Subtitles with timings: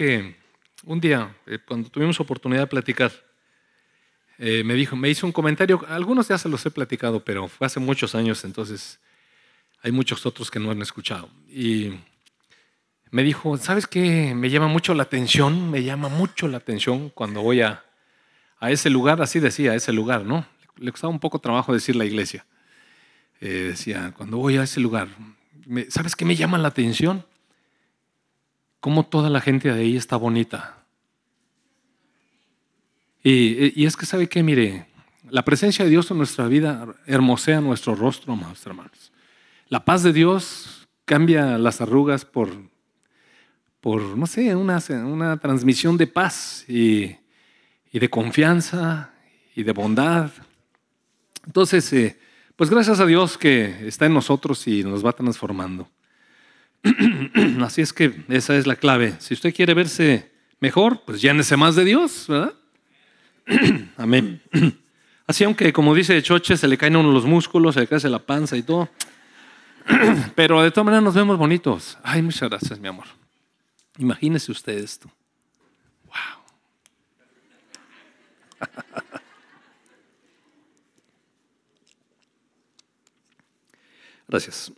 [0.00, 0.34] que
[0.86, 3.12] un día, eh, cuando tuvimos oportunidad de platicar,
[4.38, 7.66] eh, me dijo, me hizo un comentario, algunos ya se los he platicado, pero fue
[7.66, 8.98] hace muchos años, entonces
[9.82, 11.28] hay muchos otros que no han escuchado.
[11.50, 11.92] Y
[13.10, 14.34] me dijo, ¿sabes qué?
[14.34, 17.84] Me llama mucho la atención, me llama mucho la atención cuando voy a,
[18.58, 20.46] a ese lugar, así decía, a ese lugar, ¿no?
[20.78, 22.46] Le costaba un poco trabajo decir la iglesia.
[23.42, 25.08] Eh, decía, cuando voy a ese lugar,
[25.90, 27.22] ¿sabes qué me llama la atención?
[28.80, 30.80] Cómo toda la gente de ahí está bonita.
[33.22, 34.86] Y, es que sabe que, mire,
[35.28, 39.12] la presencia de Dios en nuestra vida hermosea nuestro rostro, amados hermanos.
[39.68, 42.48] La paz de Dios cambia las arrugas por,
[43.80, 47.16] por no sé, una, una transmisión de paz y,
[47.92, 49.12] de confianza
[49.54, 50.30] y de bondad.
[51.46, 52.18] Entonces, eh,
[52.56, 55.88] pues gracias a Dios que está en nosotros y nos va transformando.
[57.62, 59.14] Así es que esa es la clave.
[59.18, 60.30] Si usted quiere verse
[60.60, 62.54] mejor, pues llénese más de Dios, ¿verdad?
[63.96, 64.40] Amén.
[65.26, 68.18] Así aunque, como dice Choche, se le caen uno los músculos, se le cae la
[68.18, 68.88] panza y todo.
[70.34, 71.98] Pero de todas maneras nos vemos bonitos.
[72.02, 73.06] Ay, muchas gracias, mi amor.
[73.98, 75.10] Imagínese usted esto.
[76.06, 76.40] Wow.
[84.28, 84.72] Gracias.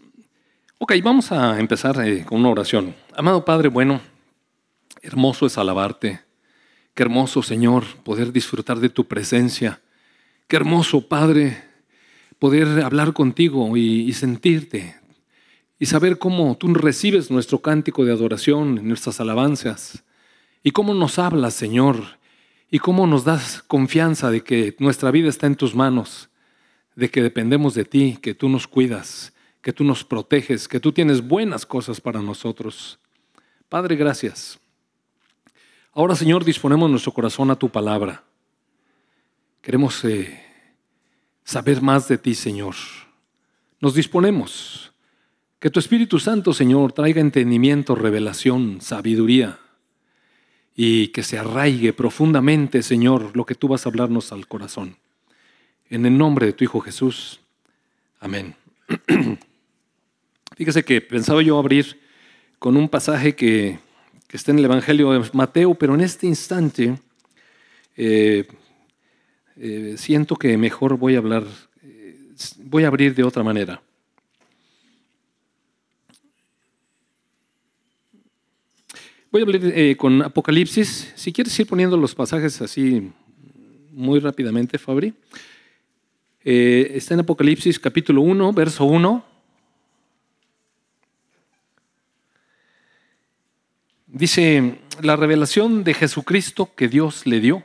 [0.85, 2.93] Ok, vamos a empezar eh, con una oración.
[3.15, 4.01] Amado Padre, bueno,
[5.01, 6.23] hermoso es alabarte.
[6.93, 9.81] Qué hermoso, Señor, poder disfrutar de tu presencia.
[10.49, 11.63] Qué hermoso, Padre,
[12.41, 14.97] poder hablar contigo y, y sentirte
[15.79, 20.03] y saber cómo tú recibes nuestro cántico de adoración, nuestras alabanzas,
[20.65, 22.19] y cómo nos hablas, Señor,
[22.73, 26.29] y cómo nos das confianza de que nuestra vida está en tus manos,
[26.97, 29.32] de que dependemos de ti, que tú nos cuidas
[29.63, 32.99] que tú nos proteges, que tú tienes buenas cosas para nosotros.
[33.69, 34.59] Padre, gracias.
[35.93, 38.25] Ahora, Señor, disponemos nuestro corazón a tu palabra.
[39.61, 40.45] Queremos eh,
[41.45, 42.75] saber más de ti, Señor.
[43.81, 44.93] Nos disponemos.
[45.61, 49.61] Que tu Espíritu Santo, Señor, traiga entendimiento, revelación, sabiduría
[50.75, 54.97] y que se arraigue profundamente, Señor, lo que tú vas a hablarnos al corazón.
[55.89, 57.41] En el nombre de tu Hijo Jesús.
[58.19, 58.57] Amén.
[60.57, 61.99] Fíjese que pensaba yo abrir
[62.59, 63.79] con un pasaje que,
[64.31, 66.99] está en el Evangelio de Mateo, pero en este instante
[67.97, 68.47] eh,
[69.57, 71.45] eh, siento que mejor voy a hablar,
[71.83, 72.17] eh,
[72.59, 73.83] voy a abrir de otra manera.
[79.31, 81.13] Voy a abrir con Apocalipsis.
[81.15, 83.11] Si quieres ir poniendo los pasajes así
[83.91, 85.15] muy rápidamente, Fabri.
[86.43, 89.32] está en Apocalipsis capítulo 1, verso 1
[94.15, 97.65] Dice, la revelación de Jesucristo que Dios le dio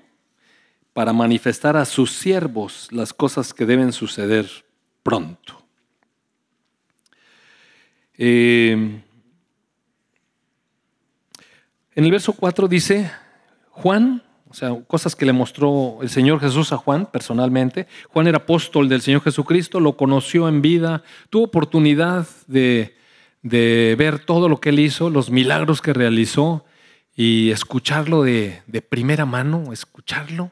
[0.93, 4.49] para manifestar a sus siervos las cosas que deben suceder
[5.03, 5.61] pronto.
[8.17, 9.01] Eh,
[11.95, 13.11] en el verso 4 dice,
[13.71, 17.87] Juan, o sea, cosas que le mostró el Señor Jesús a Juan personalmente.
[18.07, 22.95] Juan era apóstol del Señor Jesucristo, lo conoció en vida, tuvo oportunidad de
[23.47, 26.65] de ver todo lo que él hizo, los milagros que realizó
[27.15, 30.51] y escucharlo de, primera mano, escucharlo,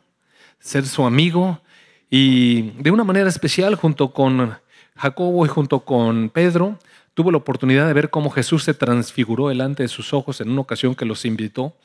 [0.59, 1.61] ser su amigo
[2.09, 4.57] y de una manera especial junto con
[4.95, 6.79] Jacobo y junto con Pedro,
[7.13, 10.61] tuvo la oportunidad de ver cómo Jesús se transfiguró delante de sus ojos en una
[10.61, 11.75] ocasión que los invitó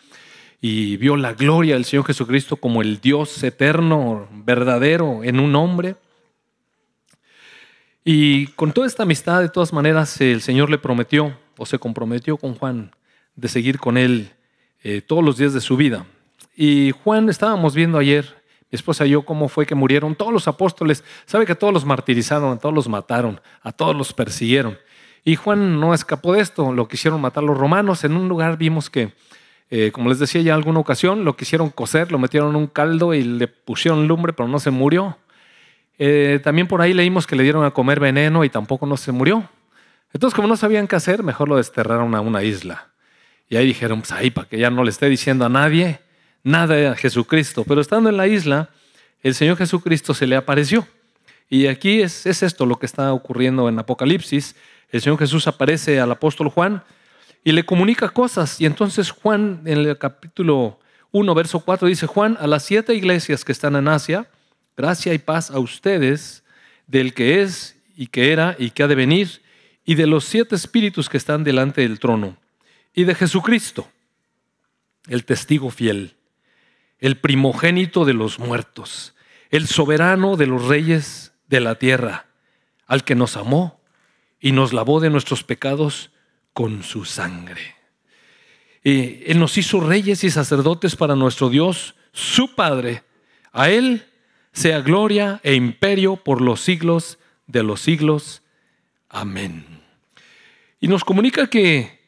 [0.60, 5.96] y vio la gloria del Señor Jesucristo como el Dios eterno, verdadero, en un hombre.
[8.04, 12.38] Y con toda esta amistad, de todas maneras, el Señor le prometió o se comprometió
[12.38, 12.92] con Juan
[13.36, 14.32] de seguir con él
[14.82, 16.06] eh, todos los días de su vida.
[16.56, 18.36] Y Juan, estábamos viendo ayer,
[18.70, 21.04] mi esposa y yo, cómo fue que murieron todos los apóstoles.
[21.26, 24.78] Sabe que a todos los martirizaron, a todos los mataron, a todos los persiguieron.
[25.24, 28.04] Y Juan no escapó de esto, lo quisieron matar los romanos.
[28.04, 29.12] En un lugar vimos que,
[29.68, 33.12] eh, como les decía ya alguna ocasión, lo quisieron coser, lo metieron en un caldo
[33.12, 35.18] y le pusieron lumbre, pero no se murió.
[36.02, 39.12] Eh, también por ahí leímos que le dieron a comer veneno y tampoco no se
[39.12, 39.46] murió.
[40.14, 42.88] Entonces, como no sabían qué hacer, mejor lo desterraron a una isla.
[43.50, 46.00] Y ahí dijeron, pues ahí, para que ya no le esté diciendo a nadie
[46.42, 47.64] nada a Jesucristo.
[47.68, 48.70] Pero estando en la isla,
[49.22, 50.88] el Señor Jesucristo se le apareció.
[51.50, 54.56] Y aquí es, es esto lo que está ocurriendo en Apocalipsis.
[54.90, 56.82] El Señor Jesús aparece al apóstol Juan
[57.44, 58.58] y le comunica cosas.
[58.58, 60.78] Y entonces Juan, en el capítulo
[61.10, 64.28] 1, verso 4, dice, Juan, a las siete iglesias que están en Asia,
[64.80, 66.42] Gracia y paz a ustedes
[66.86, 69.42] del que es y que era y que ha de venir,
[69.84, 72.38] y de los siete espíritus que están delante del trono,
[72.94, 73.90] y de Jesucristo,
[75.06, 76.14] el testigo fiel,
[76.98, 79.14] el primogénito de los muertos,
[79.50, 82.24] el soberano de los reyes de la tierra,
[82.86, 83.82] al que nos amó
[84.40, 86.10] y nos lavó de nuestros pecados
[86.54, 87.76] con su sangre.
[88.82, 93.02] Y él nos hizo reyes y sacerdotes para nuestro Dios, su Padre.
[93.52, 94.06] A Él
[94.52, 98.42] sea gloria e imperio por los siglos de los siglos.
[99.08, 99.64] Amén.
[100.80, 102.00] Y nos comunica que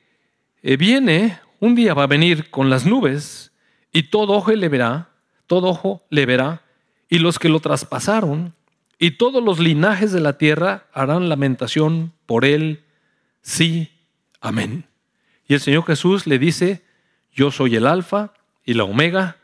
[0.63, 3.53] eh, viene, un día va a venir con las nubes
[3.93, 5.11] y todo ojo le verá,
[5.47, 6.63] todo ojo le verá,
[7.09, 8.55] y los que lo traspasaron
[8.99, 12.85] y todos los linajes de la tierra harán lamentación por él.
[13.43, 13.91] Sí,
[14.41, 14.85] amén.
[15.47, 16.85] Y el Señor Jesús le dice,
[17.33, 18.33] yo soy el alfa
[18.65, 19.39] y la omega,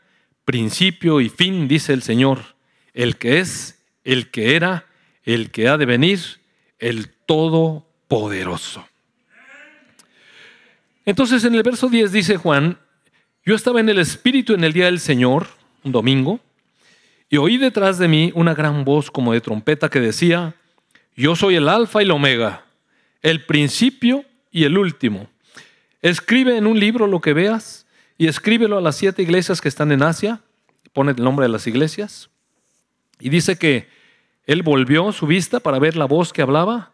[0.45, 2.55] principio y fin, dice el Señor,
[2.93, 4.85] el que es, el que era,
[5.23, 6.19] el que ha de venir,
[6.79, 8.87] el todopoderoso.
[11.05, 12.77] Entonces en el verso 10 dice Juan,
[13.45, 15.47] yo estaba en el Espíritu en el día del Señor,
[15.83, 16.39] un domingo,
[17.29, 20.55] y oí detrás de mí una gran voz como de trompeta que decía,
[21.15, 22.65] yo soy el alfa y la omega,
[23.21, 25.29] el principio y el último.
[26.01, 27.85] Escribe en un libro lo que veas
[28.17, 30.41] y escríbelo a las siete iglesias que están en Asia,
[30.93, 32.29] pone el nombre de las iglesias,
[33.19, 33.87] y dice que
[34.45, 36.91] él volvió su vista para ver la voz que hablaba,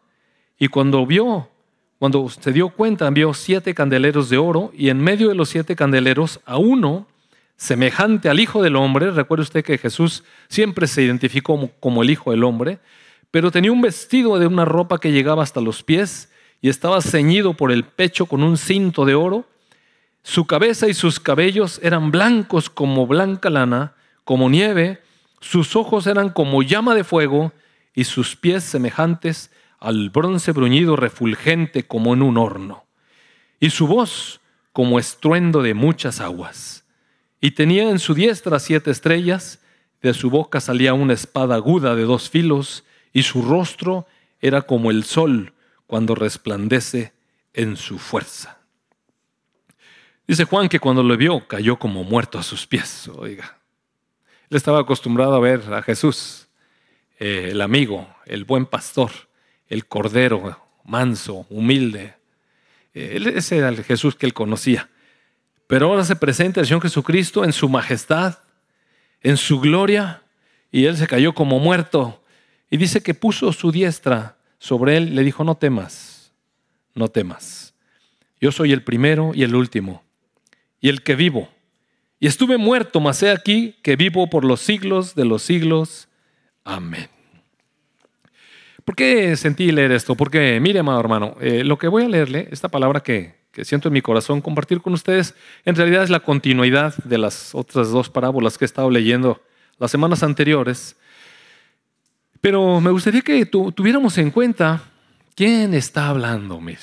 [0.57, 1.49] y cuando vio
[1.97, 5.75] cuando se dio cuenta, vio siete candeleros de oro y en medio de los siete
[5.75, 7.07] candeleros a uno
[7.55, 9.11] semejante al Hijo del Hombre.
[9.11, 12.79] Recuerde usted que Jesús siempre se identificó como, el Hijo del Hombre,
[13.31, 16.31] pero tenía un vestido de una ropa que llegaba hasta los pies
[16.61, 19.45] y estaba ceñido por el pecho con un cinto de oro.
[20.21, 23.93] Su cabeza y sus cabellos eran blancos como blanca lana,
[24.25, 25.01] como nieve,
[25.39, 27.53] sus ojos eran como llama de fuego
[27.93, 32.85] y sus pies semejantes al bronce bruñido refulgente como en un horno,
[33.59, 34.41] y su voz
[34.73, 36.85] como estruendo de muchas aguas.
[37.39, 39.61] Y tenía en su diestra siete estrellas,
[40.01, 42.83] de su boca salía una espada aguda de dos filos,
[43.13, 44.07] y su rostro
[44.41, 45.53] era como el sol
[45.87, 47.13] cuando resplandece
[47.53, 48.59] en su fuerza.
[50.27, 53.07] Dice Juan que cuando lo vio cayó como muerto a sus pies.
[53.07, 53.59] Oiga,
[54.49, 56.47] él estaba acostumbrado a ver a Jesús,
[57.19, 59.11] eh, el amigo, el buen pastor,
[59.67, 62.13] el cordero manso, humilde.
[62.93, 64.89] Ese era el Jesús que él conocía.
[65.67, 68.39] Pero ahora se presenta el Señor Jesucristo en su majestad,
[69.21, 70.21] en su gloria,
[70.71, 72.23] y él se cayó como muerto.
[72.69, 76.31] Y dice que puso su diestra sobre él, le dijo, no temas,
[76.93, 77.73] no temas.
[78.39, 80.03] Yo soy el primero y el último,
[80.79, 81.49] y el que vivo.
[82.19, 86.07] Y estuve muerto, mas he aquí que vivo por los siglos de los siglos.
[86.63, 87.09] Amén.
[88.85, 90.15] ¿Por qué sentí leer esto?
[90.15, 93.33] Porque, mire, amado hermano, eh, lo que voy a leerle, esta palabra que,
[93.63, 95.33] siento en mi corazón compartir con ustedes,
[95.63, 99.41] en realidad es la continuidad de las otras dos parábolas que he estado leyendo
[99.79, 100.95] las semanas anteriores.
[102.41, 104.83] Pero me gustaría que tuviéramos en cuenta
[105.35, 106.79] quién está hablando, mire.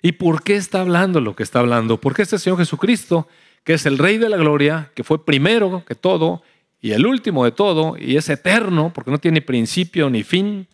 [0.00, 2.00] ¿Y por qué está hablando lo que está hablando?
[2.00, 3.28] Porque este Señor Jesucristo,
[3.64, 6.42] que es el Rey de la Gloria, que fue primero que todo
[6.80, 10.66] y el último de todo, y es eterno, porque no tiene principio ni fin,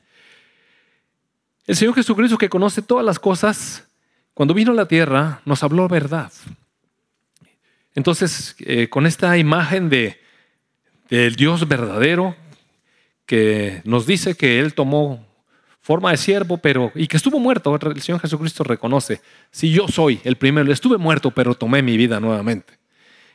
[1.66, 3.86] el Señor Jesucristo que conoce todas las cosas,
[4.32, 6.32] cuando vino a la tierra, nos habló verdad.
[7.94, 10.18] Entonces, eh, con esta imagen de,
[11.10, 12.34] del Dios verdadero,
[13.26, 15.26] que nos dice que Él tomó
[15.82, 20.22] forma de siervo, pero y que estuvo muerto, el Señor Jesucristo reconoce, si yo soy
[20.24, 22.77] el primero, estuve muerto, pero tomé mi vida nuevamente.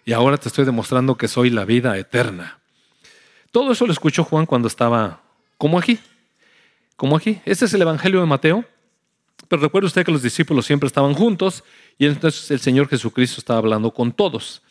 [0.06, 2.60] Y ahora te estoy demostrando que soy la vida eterna.
[3.52, 5.22] Todo eso lo escuchó Juan cuando estaba
[5.58, 6.00] como aquí,
[6.96, 7.42] como aquí.
[7.46, 8.66] Este es el Evangelio de Mateo.
[9.48, 11.64] Pero recuerde usted que los discípulos siempre estaban juntos
[11.98, 14.62] y entonces el Señor Jesucristo estaba hablando con todos.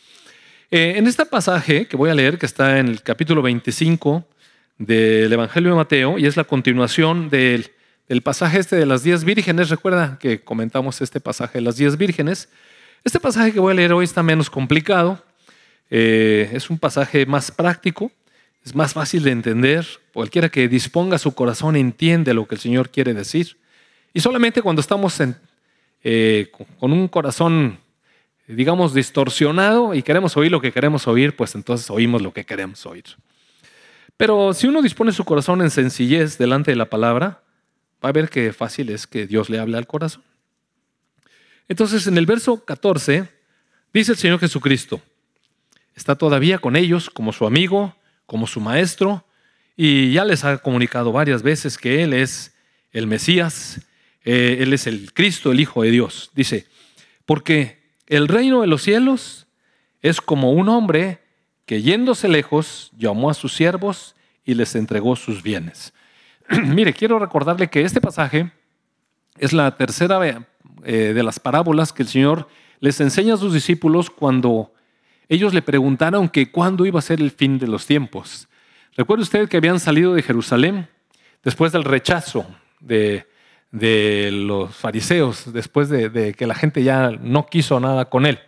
[0.71, 4.25] Eh, en este pasaje que voy a leer, que está en el capítulo 25
[4.77, 7.71] del Evangelio de Mateo, y es la continuación del,
[8.23, 12.49] pasaje este de las diez vírgenes, recuerda que comentamos este pasaje de las diez vírgenes.
[13.03, 15.21] Este pasaje que voy a leer hoy está menos complicado,
[15.89, 18.09] eh, es un pasaje más práctico,
[18.63, 19.85] es más fácil de entender.
[20.13, 23.57] Cualquiera que disponga su corazón entiende lo que el Señor quiere decir.
[24.13, 25.21] Y solamente cuando estamos
[26.01, 27.77] eh, con un corazón,
[28.47, 32.85] digamos, distorsionado y queremos oír lo que queremos oír, pues entonces oímos lo que queremos
[32.85, 33.03] oír.
[34.15, 37.41] Pero si uno dispone su corazón en sencillez delante de la palabra,
[38.03, 40.23] va a ver qué fácil es que Dios le hable al corazón.
[41.67, 43.29] Entonces, en el verso 14,
[43.93, 45.01] dice el Señor Jesucristo,
[45.95, 49.25] está todavía con ellos como su amigo, como su maestro
[49.75, 52.55] y ya les ha comunicado varias veces que Él es
[52.91, 53.81] el Mesías,
[54.23, 56.31] eh, Él es el Cristo, el Hijo de Dios.
[56.35, 56.67] Dice,
[57.25, 59.47] porque el reino de los cielos
[60.01, 61.21] Es como un hombre
[61.65, 65.93] que yéndose lejos llamó a sus siervos y les entregó sus bienes.
[66.49, 68.51] Mire, quiero recordarle que este pasaje
[69.37, 70.19] es la tercera
[70.85, 72.47] eh, de las parábolas que el Señor
[72.79, 74.73] les enseña a sus discípulos cuando
[75.29, 78.47] ellos le preguntaron que cuándo iba a ser el fin de los tiempos.
[78.95, 80.87] Recuerde usted que habían salido de Jerusalén
[81.43, 82.45] después del rechazo
[82.79, 83.25] de,
[84.31, 88.39] los fariseos, después de, que la gente ya no quiso nada con él.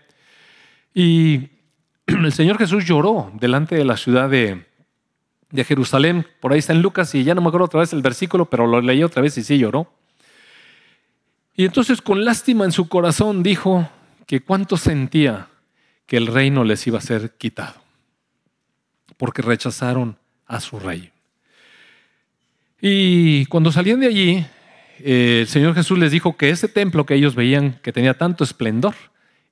[0.93, 1.49] Y
[2.05, 4.65] el Señor Jesús lloró delante de la ciudad de,
[5.49, 6.27] de Jerusalén.
[6.39, 8.67] Por ahí está en Lucas y ya no me acuerdo otra vez el versículo, pero
[8.67, 9.91] lo leí otra vez y sí lloró.
[11.55, 13.89] Y entonces con lástima en su corazón dijo
[14.27, 15.47] que cuánto sentía
[16.05, 17.75] que el reino les iba a ser quitado,
[19.17, 21.11] porque rechazaron a su rey.
[22.81, 24.45] Y cuando salían de allí,
[24.99, 28.43] eh, el Señor Jesús les dijo que ese templo que ellos veían que tenía tanto
[28.43, 28.95] esplendor,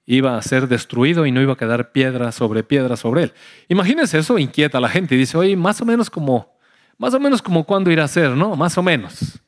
[0.05, 3.33] iba a ser destruido y no iba a quedar piedra sobre piedra sobre él.
[3.69, 6.53] Imagínense eso, inquieta a la gente y dice, oye, más o menos como,
[6.97, 8.55] más o menos como cuándo irá a ser, ¿no?
[8.55, 9.39] Más o menos.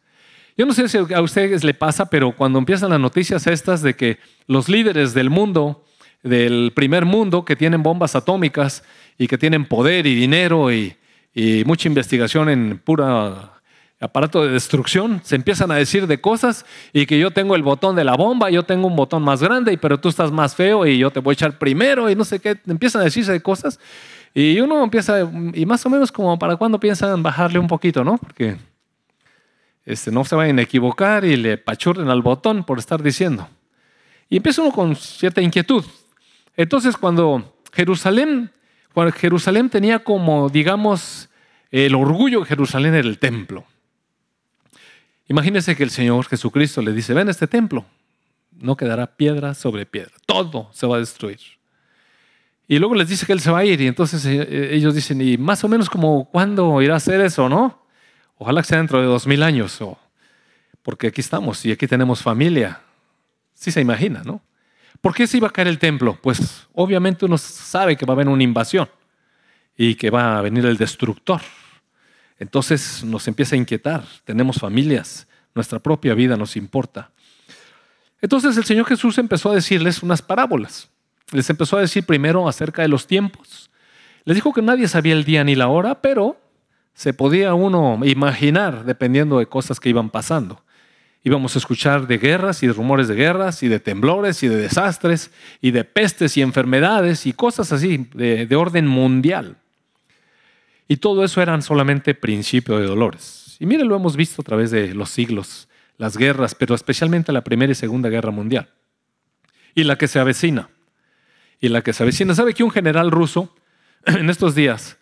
[0.58, 3.96] Yo no sé si a ustedes le pasa, pero cuando empiezan las noticias estas de
[3.96, 5.84] que los líderes del mundo,
[6.24, 8.84] del primer mundo, que tienen bombas atómicas
[9.18, 10.96] y que tienen poder y dinero y,
[11.34, 13.52] y mucha investigación en pura
[14.00, 17.96] aparato de destrucción, se empiezan a decir de cosas y que yo tengo el botón
[17.96, 20.98] de la bomba, yo tengo un botón más grande, pero tú estás más feo y
[20.98, 23.80] yo te voy a echar primero y no sé qué, empiezan a decirse de cosas
[24.34, 28.18] y uno empieza, y más o menos como para cuando piensan bajarle un poquito, ¿no?
[28.18, 28.58] Porque
[29.86, 33.48] este, no se vayan a equivocar y le pachurren al botón por estar diciendo.
[34.30, 35.86] Y empieza uno con cierta inquietud.
[36.58, 38.52] Entonces cuando Jerusalén,
[38.94, 41.30] cuando Jerusalén tenía como, digamos,
[41.72, 43.66] el orgullo de Jerusalén era el templo.
[45.28, 47.86] Imagínese que el Señor Jesucristo le dice, ven este templo,
[48.52, 51.40] no quedará piedra sobre piedra, todo se va a destruir.
[52.68, 55.22] Y luego les dice que Él se va a ir y entonces eh, ellos dicen,
[55.22, 57.85] y más o menos como, ¿cuándo irá a hacer eso, no?
[58.38, 59.98] Ojalá que sea dentro de dos mil años, o,
[60.82, 62.82] porque aquí estamos y aquí tenemos familia.
[63.54, 64.42] Sí se imagina, ¿no?
[65.02, 66.18] ¿Por qué se iba a caer el templo?
[66.22, 68.90] Pues obviamente uno sabe que va a haber una invasión
[69.78, 71.42] y que va a venir el destructor.
[72.40, 77.12] Entonces nos empieza a inquietar, tenemos familias, nuestra propia vida nos importa.
[78.22, 80.90] Entonces el Señor Jesús empezó a decirles unas parábolas.
[81.32, 83.70] Les empezó a decir primero acerca de los tiempos.
[84.26, 86.40] Les dijo que nadie sabía el día ni la hora, pero
[86.96, 90.64] se podía uno imaginar dependiendo de cosas que iban pasando.
[91.24, 94.56] Íbamos a escuchar de guerras y de rumores de guerras y de temblores y de
[94.56, 99.58] desastres y de pestes y enfermedades y cosas así de, de orden mundial.
[100.88, 103.58] Y todo eso eran solamente principio de dolores.
[103.60, 107.44] Y mire, lo hemos visto a través de los siglos, las guerras, pero especialmente la
[107.44, 108.70] Primera y Segunda Guerra Mundial.
[109.74, 110.70] Y la que se avecina.
[111.60, 112.36] Y la que se avecina.
[112.36, 113.54] ¿Sabe que un general ruso
[114.06, 114.98] en estos días,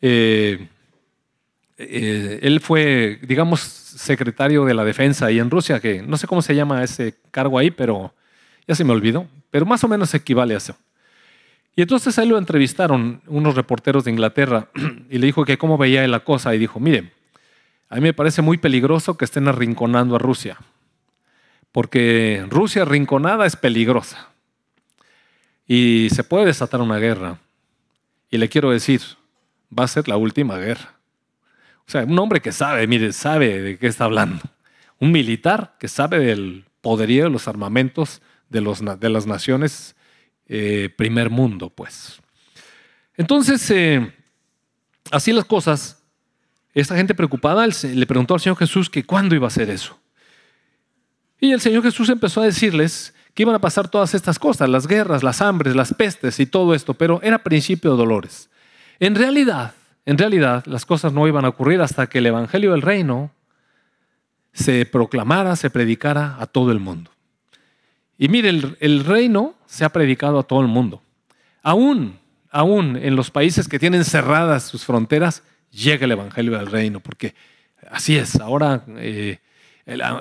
[0.00, 0.68] eh,
[1.78, 6.42] eh, él fue, digamos, secretario de la defensa ahí en Rusia, que no sé cómo
[6.42, 8.12] se llama ese cargo ahí, pero
[8.66, 10.76] ya se me olvidó, pero más o menos equivale a eso.
[11.76, 14.68] Y entonces ahí lo entrevistaron unos reporteros de Inglaterra
[15.10, 17.12] y le dijo que cómo veía él la cosa y dijo, mire,
[17.88, 20.58] a mí me parece muy peligroso que estén arrinconando a Rusia,
[21.70, 24.28] porque Rusia arrinconada es peligrosa
[25.68, 27.38] y se puede desatar una guerra.
[28.30, 29.00] Y le quiero decir,
[29.76, 30.97] va a ser la última guerra.
[31.88, 34.42] O sea, un hombre que sabe, mire, sabe de qué está hablando.
[34.98, 39.96] Un militar que sabe del poderío de los armamentos de, los, de las naciones
[40.48, 42.20] eh, primer mundo, pues.
[43.16, 44.12] Entonces, eh,
[45.10, 46.02] así las cosas,
[46.74, 49.98] esta gente preocupada le preguntó al Señor Jesús que cuándo iba a ser eso.
[51.40, 54.86] Y el Señor Jesús empezó a decirles que iban a pasar todas estas cosas, las
[54.86, 58.50] guerras, las hambres, las pestes y todo esto, pero era principio de dolores.
[59.00, 59.72] En realidad,
[60.08, 63.30] en realidad, las cosas no iban a ocurrir hasta que el Evangelio del Reino
[64.54, 67.10] se proclamara, se predicara a todo el mundo.
[68.16, 71.02] Y mire, el, reino se ha predicado a todo el mundo.
[71.62, 72.18] Aún,
[72.50, 77.34] aún en los países que tienen cerradas sus fronteras, llega el Evangelio del reino, porque
[77.90, 78.36] así es.
[78.36, 79.40] Ahora eh,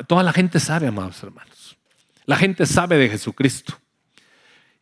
[0.06, 1.78] toda la gente sabe, amados hermanos.
[2.26, 3.80] La gente sabe de Jesucristo.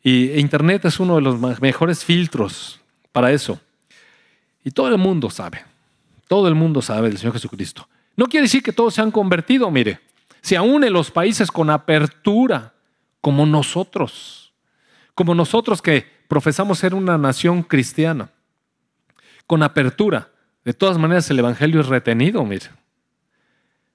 [0.02, 2.80] Y Internet es uno de los mejores filtros
[3.12, 3.60] para eso.
[4.66, 5.64] Y todo el mundo sabe.
[6.26, 7.88] Todo el mundo sabe del Señor Jesucristo.
[8.16, 10.00] No quiere decir que todos se han convertido, mire.
[10.40, 12.74] Si aún en los países con apertura
[13.20, 14.52] como nosotros,
[15.14, 18.30] como nosotros que profesamos ser una nación cristiana,
[19.46, 20.30] con apertura.
[20.64, 22.66] De todas maneras, el Evangelio es retenido, mire.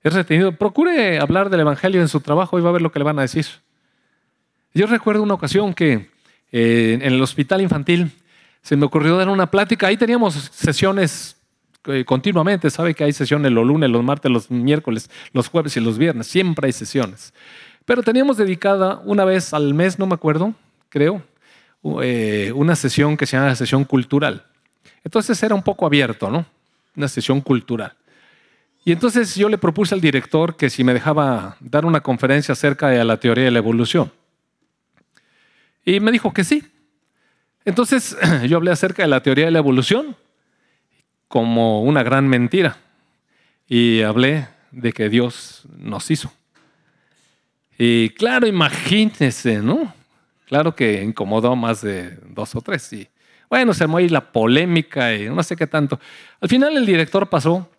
[0.03, 0.53] Es retenido.
[0.53, 3.19] Procure hablar del Evangelio en su trabajo y va a ver lo que le van
[3.19, 3.45] a decir.
[4.73, 6.09] Yo recuerdo una ocasión que
[6.53, 8.13] eh, en el hospital infantil,
[8.61, 9.87] se me ocurrió dar una plática.
[9.87, 11.37] Ahí teníamos sesiones
[11.85, 12.69] eh, continuamente.
[12.69, 16.27] Sabe que hay sesiones los lunes, los martes, los miércoles, los jueves y los viernes.
[16.27, 17.33] Siempre hay sesiones.
[17.85, 20.53] Pero teníamos dedicada una vez al mes, no me acuerdo,
[20.89, 21.23] creo,
[22.03, 24.45] eh, una sesión que se llama sesión cultural.
[25.03, 26.45] Entonces era un poco abierto, ¿no?
[26.95, 27.93] Una sesión cultural.
[28.85, 32.89] Y entonces yo le propuse al director que si me dejaba dar una conferencia acerca
[32.89, 34.11] de la teoría de la evolución.
[35.83, 36.70] Y me dijo que sí.
[37.65, 40.15] Entonces yo hablé acerca de la teoría de la evolución
[41.27, 42.77] como una gran mentira.
[43.67, 46.31] Y hablé de que Dios nos hizo.
[47.77, 49.93] Y claro, imagínense, ¿no?
[50.45, 52.91] Claro que incomodó más de dos o tres.
[52.93, 53.07] Y
[53.49, 55.99] bueno, se armó ahí la polémica y no sé qué tanto.
[56.41, 57.69] Al final el director pasó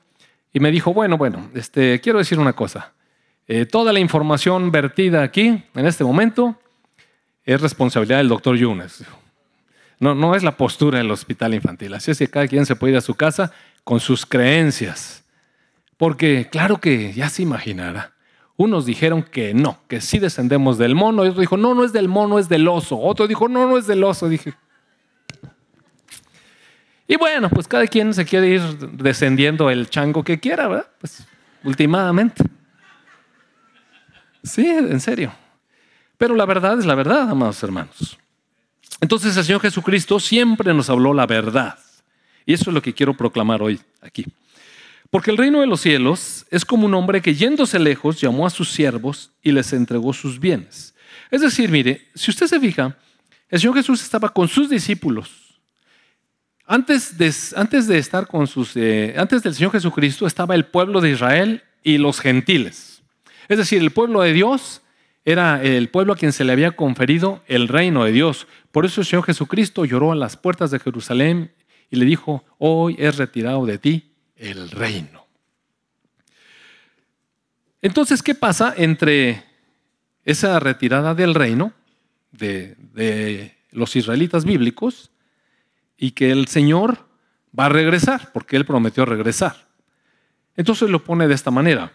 [0.52, 2.92] y me dijo, bueno, bueno, este, quiero decir una cosa.
[3.46, 6.58] Eh, toda la información vertida aquí, en este momento,
[7.44, 9.04] es responsabilidad del doctor Yunes.
[10.02, 11.94] No, no es la postura del hospital infantil.
[11.94, 13.52] Así es que cada quien se puede ir a su casa
[13.84, 15.22] con sus creencias.
[15.96, 18.12] Porque claro que ya se imaginará.
[18.56, 21.24] Unos dijeron que no, que sí descendemos del mono.
[21.24, 22.98] Y otro dijo, no, no es del mono, es del oso.
[22.98, 24.28] Otro dijo, no, no es del oso.
[24.28, 24.54] Dije.
[27.06, 28.60] Y bueno, pues cada quien se quiere ir
[28.94, 30.88] descendiendo el chango que quiera, ¿verdad?
[30.98, 31.24] Pues
[31.62, 32.42] últimamente.
[34.42, 35.32] Sí, en serio.
[36.18, 38.18] Pero la verdad es la verdad, amados hermanos.
[39.02, 41.76] Entonces el Señor Jesucristo siempre nos habló la verdad.
[42.46, 44.24] Y eso es lo que quiero proclamar hoy aquí.
[45.10, 48.50] Porque el reino de los cielos es como un hombre que yéndose lejos llamó a
[48.50, 50.94] sus siervos y les entregó sus bienes.
[51.32, 52.96] Es decir, mire, si usted se fija,
[53.48, 55.60] el Señor Jesús estaba con sus discípulos.
[56.64, 61.00] Antes de, antes de estar con sus, eh, antes del Señor Jesucristo estaba el pueblo
[61.00, 63.02] de Israel y los gentiles.
[63.48, 64.81] Es decir, el pueblo de Dios
[65.24, 68.46] era el pueblo a quien se le había conferido el reino de Dios.
[68.72, 71.52] Por eso el Señor Jesucristo lloró a las puertas de Jerusalén
[71.90, 75.26] y le dijo, hoy es retirado de ti el reino.
[77.80, 79.44] Entonces, ¿qué pasa entre
[80.24, 81.72] esa retirada del reino
[82.32, 85.10] de, de los israelitas bíblicos
[85.96, 87.06] y que el Señor
[87.58, 89.68] va a regresar, porque Él prometió regresar?
[90.56, 91.92] Entonces lo pone de esta manera.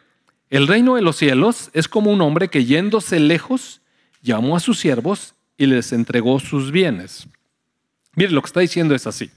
[0.50, 3.82] El reino de los cielos es como un hombre que yéndose lejos
[4.22, 7.28] llamó a sus siervos y les entregó sus bienes.
[8.16, 9.30] Mire, lo que está diciendo es así.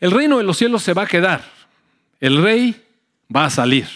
[0.00, 1.44] El reino de los cielos se va a quedar.
[2.20, 2.82] El rey
[3.34, 3.86] va a salir,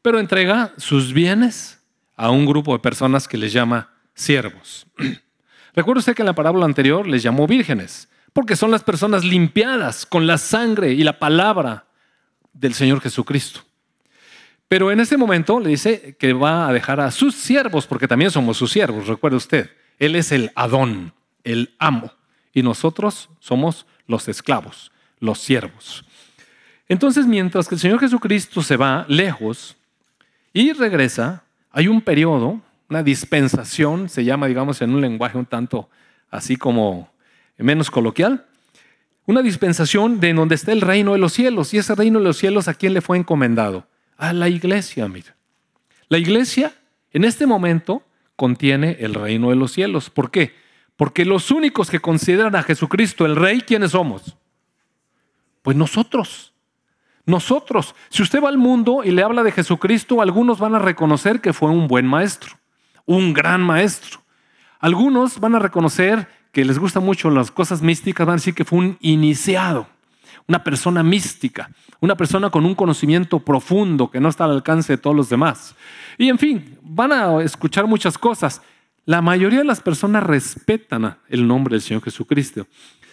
[0.00, 1.80] pero entrega sus bienes
[2.16, 4.86] a un grupo de personas que les llama siervos.
[5.74, 10.06] Recuerda usted que en la parábola anterior les llamó vírgenes, porque son las personas limpiadas
[10.06, 11.86] con la sangre y la palabra
[12.52, 13.65] del Señor Jesucristo.
[14.68, 18.30] Pero en ese momento le dice que va a dejar a sus siervos, porque también
[18.30, 19.70] somos sus siervos, recuerde usted.
[19.98, 21.12] Él es el Adón,
[21.44, 22.12] el amo,
[22.52, 26.04] y nosotros somos los esclavos, los siervos.
[26.88, 29.76] Entonces, mientras que el Señor Jesucristo se va lejos
[30.52, 35.88] y regresa, hay un periodo, una dispensación, se llama, digamos, en un lenguaje un tanto
[36.30, 37.10] así como
[37.56, 38.46] menos coloquial,
[39.26, 41.74] una dispensación de donde está el reino de los cielos.
[41.74, 43.86] Y ese reino de los cielos, ¿a quién le fue encomendado?
[44.16, 45.36] A la iglesia, mira.
[46.08, 46.72] La iglesia
[47.12, 48.02] en este momento
[48.36, 50.10] contiene el reino de los cielos.
[50.10, 50.54] ¿Por qué?
[50.96, 54.36] Porque los únicos que consideran a Jesucristo el rey, ¿quiénes somos?
[55.62, 56.52] Pues nosotros.
[57.24, 57.94] Nosotros.
[58.08, 61.52] Si usted va al mundo y le habla de Jesucristo, algunos van a reconocer que
[61.52, 62.56] fue un buen maestro,
[63.04, 64.20] un gran maestro.
[64.78, 68.64] Algunos van a reconocer que les gustan mucho las cosas místicas, van a decir que
[68.64, 69.88] fue un iniciado
[70.48, 74.98] una persona mística, una persona con un conocimiento profundo que no está al alcance de
[74.98, 75.74] todos los demás.
[76.18, 78.62] Y en fin, van a escuchar muchas cosas.
[79.04, 82.66] La mayoría de las personas respetan el nombre del Señor Jesucristo.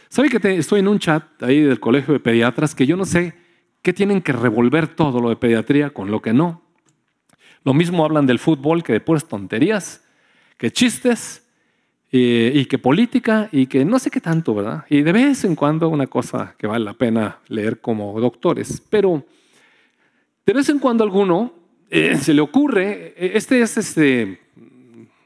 [0.10, 3.36] ¿Sabe que estoy en un chat ahí del colegio de pediatras que yo no sé
[3.82, 6.62] qué tienen que revolver todo lo de pediatría con lo que no?
[7.64, 10.04] Lo mismo hablan del fútbol que de puras tonterías,
[10.58, 11.43] que chistes,
[12.16, 14.86] y que política y que no sé qué tanto, ¿verdad?
[14.88, 19.26] Y de vez en cuando una cosa que vale la pena leer como doctores, pero
[20.46, 21.52] de vez en cuando alguno
[21.90, 24.40] eh, se le ocurre, eh, este es este,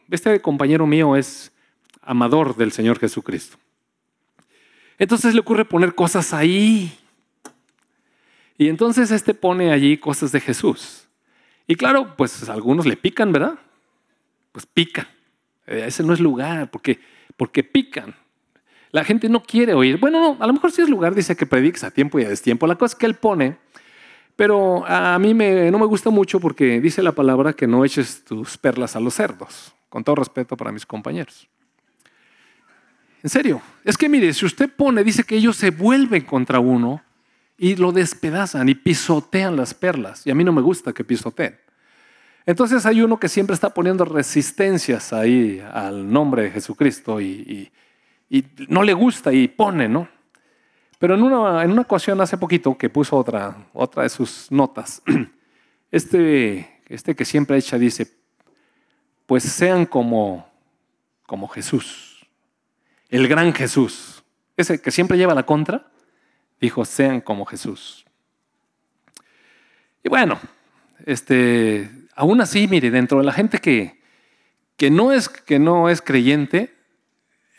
[0.09, 1.51] este compañero mío es
[2.01, 3.57] amador del Señor Jesucristo.
[4.97, 6.97] Entonces le ocurre poner cosas ahí.
[8.57, 11.05] Y entonces este pone allí cosas de Jesús.
[11.67, 13.59] Y claro, pues algunos le pican, ¿verdad?
[14.53, 15.16] Pues pican.
[15.67, 16.99] Eh, ese no es lugar, porque,
[17.35, 18.15] porque pican.
[18.91, 19.97] La gente no quiere oír.
[19.99, 22.29] Bueno, no, a lo mejor sí es lugar, dice que prediques a tiempo y a
[22.29, 22.65] destiempo.
[22.65, 23.57] La cosa es que él pone,
[24.35, 28.23] pero a mí me, no me gusta mucho porque dice la palabra que no eches
[28.23, 31.47] tus perlas a los cerdos, con todo respeto para mis compañeros.
[33.23, 33.61] En serio.
[33.83, 37.01] Es que mire, si usted pone, dice que ellos se vuelven contra uno
[37.57, 40.25] y lo despedazan y pisotean las perlas.
[40.25, 41.57] Y a mí no me gusta que pisoteen.
[42.47, 47.69] Entonces hay uno que siempre está poniendo resistencias ahí al nombre de Jesucristo y,
[48.69, 50.07] no le gusta y pone, ¿no?
[50.97, 55.01] Pero en una, en una ocasión hace poquito que puso otra, otra de sus notas,
[55.91, 58.15] este, este que siempre echa dice,
[59.25, 60.49] pues sean como,
[61.25, 62.25] como Jesús,
[63.09, 64.23] el gran Jesús,
[64.55, 65.91] ese que siempre lleva la contra,
[66.61, 68.05] dijo, sean como Jesús.
[70.01, 70.39] Y bueno,
[71.05, 74.01] este, aún así, mire, dentro de la gente que,
[74.75, 76.75] que, no es, que no es creyente,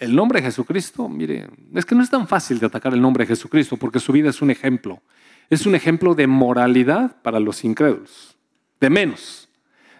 [0.01, 3.25] el nombre de Jesucristo, mire, es que no es tan fácil de atacar el nombre
[3.25, 5.01] de Jesucristo porque su vida es un ejemplo.
[5.49, 8.37] Es un ejemplo de moralidad para los incrédulos,
[8.81, 9.49] de menos,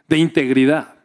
[0.07, 0.97] de integridad.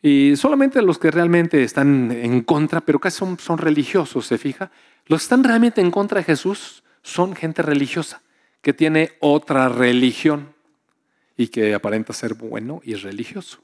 [0.00, 4.70] Y solamente los que realmente están en contra, pero casi son, son religiosos, ¿se fija?
[5.06, 8.22] Los que están realmente en contra de Jesús son gente religiosa,
[8.60, 10.53] que tiene otra religión
[11.36, 13.60] y que aparenta ser bueno y religioso.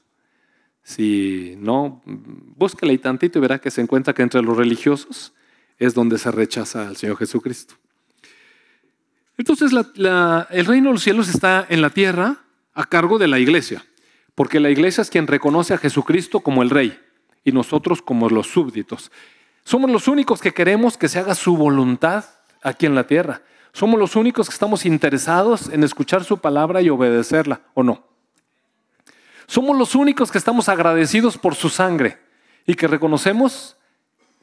[0.83, 5.33] Si no, búsquele tantito y verá que se encuentra que entre los religiosos
[5.77, 7.75] es donde se rechaza al Señor Jesucristo.
[9.37, 12.37] Entonces el reino de los cielos está en la tierra
[12.73, 13.83] a cargo de la iglesia,
[14.35, 16.99] porque la iglesia es quien reconoce a Jesucristo como el rey
[17.43, 19.11] y nosotros como los súbditos.
[19.63, 22.25] Somos los únicos que queremos que se haga su voluntad
[22.61, 23.41] aquí en la tierra.
[23.73, 28.03] Somos los únicos que estamos interesados en escuchar su palabra y obedecerla, ¿o no?
[29.47, 32.19] Somos los únicos que estamos agradecidos por su sangre
[32.65, 33.77] y que reconocemos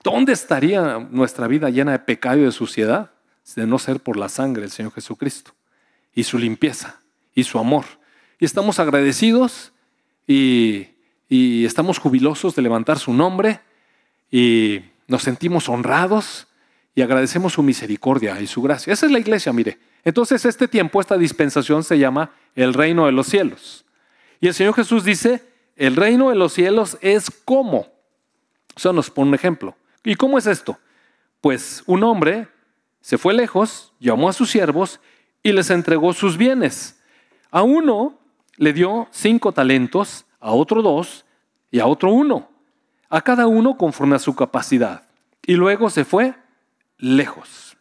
[0.03, 3.11] dónde estaría nuestra vida llena de pecado y de suciedad
[3.57, 5.53] de no ser por la sangre del Señor Jesucristo
[6.14, 7.01] y su limpieza
[7.35, 7.85] y su amor.
[8.38, 9.73] Y estamos agradecidos
[10.27, 10.88] y,
[11.29, 13.61] y estamos jubilosos de levantar su nombre
[14.31, 16.48] y nos sentimos honrados
[16.99, 18.93] y agradecemos su misericordia y su gracia.
[18.93, 19.79] Esa es la iglesia, mire.
[20.03, 23.85] Entonces este tiempo, esta dispensación se llama el reino de los cielos.
[24.41, 25.45] Y el Señor Jesús dice,
[25.77, 27.87] el reino de los cielos es como.
[28.75, 29.77] O sea, nos pone un ejemplo.
[30.03, 30.77] ¿Y cómo es esto?
[31.41, 32.49] Pues un hombre
[33.01, 34.99] se fue lejos, llamó a sus siervos
[35.45, 37.01] y les entregó sus bienes.
[37.53, 38.19] A uno
[38.57, 41.25] le dio cinco talentos, a otro dos
[41.71, 42.51] y a otro uno,
[43.09, 45.05] a cada uno conforme a su capacidad.
[45.47, 46.35] Y luego se fue
[46.99, 47.77] lejos.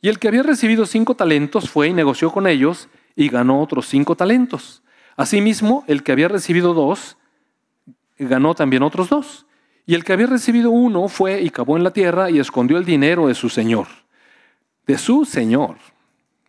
[0.00, 3.86] Y el que había recibido cinco talentos fue y negoció con ellos y ganó otros
[3.86, 4.82] cinco talentos.
[5.16, 7.16] Asimismo, el que había recibido dos,
[8.18, 9.46] ganó también otros dos.
[9.86, 12.84] Y el que había recibido uno fue y cavó en la tierra y escondió el
[12.84, 13.88] dinero de su señor.
[14.86, 15.76] De su señor.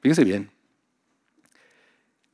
[0.01, 0.51] Fíjese bien.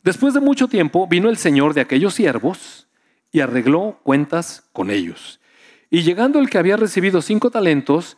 [0.04, 2.88] Después de mucho tiempo vino el señor de aquellos siervos
[3.32, 5.40] y arregló cuentas con ellos.
[5.90, 8.18] Y llegando el que había recibido cinco talentos,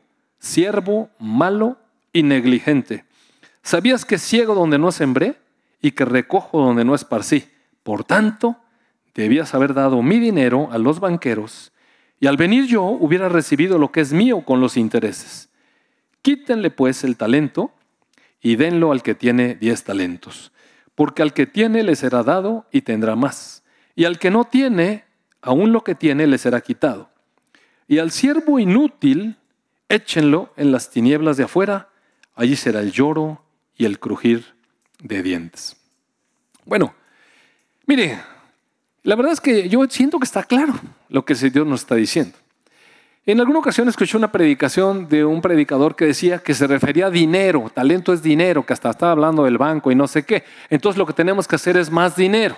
[0.41, 1.77] siervo malo
[2.11, 3.05] y negligente.
[3.61, 5.35] ¿Sabías que ciego donde no sembré
[5.81, 7.45] y que recojo donde no esparcí?
[7.83, 8.57] Por tanto,
[9.13, 11.71] debías haber dado mi dinero a los banqueros
[12.19, 15.49] y al venir yo hubiera recibido lo que es mío con los intereses.
[16.21, 17.71] Quítenle pues el talento
[18.41, 20.51] y denlo al que tiene diez talentos,
[20.95, 23.63] porque al que tiene le será dado y tendrá más,
[23.95, 25.03] y al que no tiene,
[25.41, 27.09] aún lo que tiene le será quitado.
[27.87, 29.37] Y al siervo inútil,
[29.93, 31.89] échenlo en las tinieblas de afuera,
[32.35, 33.43] allí será el lloro
[33.75, 34.45] y el crujir
[34.99, 35.75] de dientes.
[36.65, 36.93] Bueno,
[37.85, 38.19] mire,
[39.03, 40.73] la verdad es que yo siento que está claro
[41.09, 42.37] lo que Dios nos está diciendo.
[43.25, 47.11] En alguna ocasión escuché una predicación de un predicador que decía que se refería a
[47.11, 50.43] dinero, talento es dinero, que hasta estaba hablando del banco y no sé qué.
[50.69, 52.57] Entonces lo que tenemos que hacer es más dinero.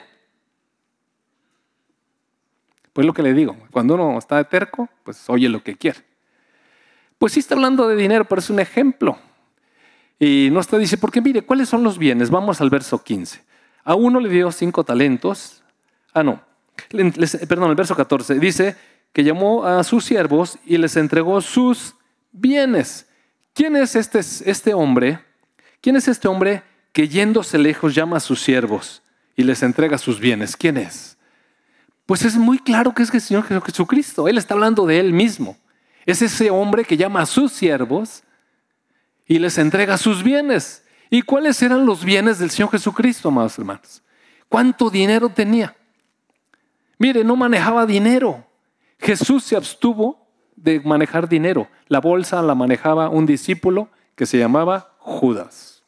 [2.94, 6.13] Pues lo que le digo, cuando uno está de terco, pues oye lo que quiere.
[7.24, 9.18] Pues sí está hablando de dinero, pero es un ejemplo.
[10.20, 12.30] Y no está, dice, porque mire, ¿cuáles son los bienes?
[12.30, 13.42] Vamos al verso 15.
[13.86, 15.64] A uno le dio cinco talentos.
[16.14, 16.42] Ah, no.
[17.48, 18.40] perdón, el verso 14.
[18.40, 18.76] Dice
[19.14, 21.96] que llamó a sus siervos y les entregó sus
[22.34, 23.08] bienes.
[23.54, 25.22] ¿Quién es este, este hombre?
[25.80, 29.02] ¿Quién es este hombre que yéndose lejos llama a sus siervos
[29.38, 30.58] y les entrega sus bienes?
[30.58, 31.18] ¿Quién es?
[32.06, 34.28] Pues es muy claro que es el Señor Jesucristo.
[34.28, 35.56] Él está hablando de Él mismo.
[36.06, 38.24] Es ese hombre que llama a sus siervos
[39.26, 40.86] y les entrega sus bienes.
[41.10, 44.04] ¿Y cuáles eran los bienes del Señor Jesucristo, amados hermanos?
[44.50, 45.76] ¿Cuánto dinero tenía?
[46.98, 48.46] Mire, no manejaba dinero.
[49.00, 51.68] Jesús se abstuvo de manejar dinero.
[51.88, 55.84] La bolsa la manejaba un discípulo que se llamaba Judas.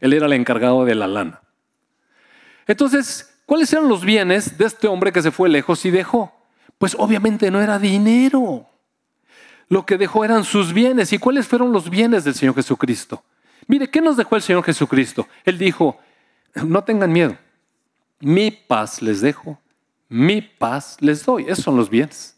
[0.00, 1.42] Él era el encargado de la lana.
[2.66, 6.32] Entonces, ¿cuáles eran los bienes de este hombre que se fue lejos y dejó?
[6.78, 8.66] Pues obviamente no era dinero.
[9.68, 11.12] Lo que dejó eran sus bienes.
[11.12, 13.22] ¿Y cuáles fueron los bienes del Señor Jesucristo?
[13.66, 15.26] Mire, ¿qué nos dejó el Señor Jesucristo?
[15.44, 15.98] Él dijo,
[16.54, 17.36] no tengan miedo,
[18.20, 19.58] mi paz les dejo,
[20.08, 21.44] mi paz les doy.
[21.44, 22.36] Esos son los bienes.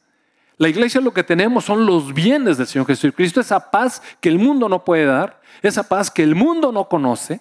[0.59, 4.39] La iglesia lo que tenemos son los bienes del Señor Jesucristo, esa paz que el
[4.39, 7.41] mundo no puede dar, esa paz que el mundo no conoce.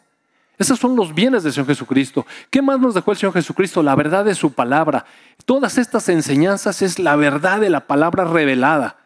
[0.57, 2.25] Esos son los bienes del Señor Jesucristo.
[2.49, 3.83] ¿Qué más nos dejó el Señor Jesucristo?
[3.83, 5.05] La verdad de su palabra.
[5.45, 8.97] Todas estas enseñanzas es la verdad de la palabra revelada.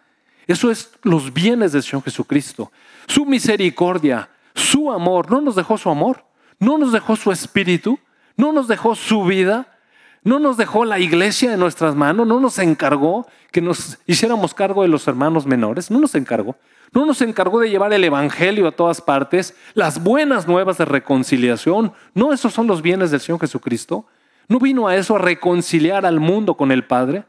[0.50, 2.72] Eso es los bienes del Señor Jesucristo.
[3.06, 5.30] Su misericordia, su amor.
[5.30, 6.26] ¿No nos dejó su amor?
[6.58, 8.00] ¿No nos dejó su espíritu?
[8.36, 9.78] ¿No nos dejó su vida?
[10.24, 12.26] ¿No nos dejó la iglesia en nuestras manos?
[12.26, 15.92] ¿No nos encargó que nos hiciéramos cargo de los hermanos menores?
[15.92, 16.56] ¿No nos encargó?
[16.94, 19.54] ¿No nos encargó de llevar el Evangelio a todas partes?
[19.76, 21.94] Las buenas nuevas de reconciliación.
[22.16, 24.08] ¿No esos son los bienes del Señor Jesucristo?
[24.48, 27.26] ¿No vino a eso a reconciliar al mundo con el Padre?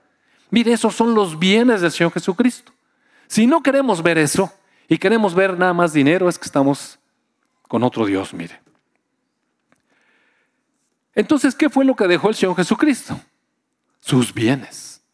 [0.49, 2.73] Mire, esos son los bienes del Señor Jesucristo.
[3.31, 4.53] Si no queremos ver eso
[4.89, 6.99] y queremos ver nada más dinero, es que estamos
[7.69, 8.61] con otro Dios, mire.
[11.15, 13.21] Entonces, ¿qué fue lo que dejó el Señor Jesucristo?
[14.01, 15.05] Sus bienes,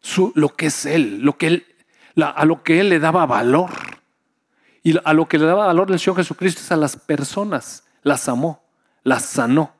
[0.00, 1.66] su, lo que es Él, lo que él,
[2.22, 3.72] a lo que Él le daba valor.
[4.82, 7.84] Y a lo que le daba valor el Señor Jesucristo es a las personas.
[8.02, 8.62] Las amó,
[9.02, 9.74] las sanó,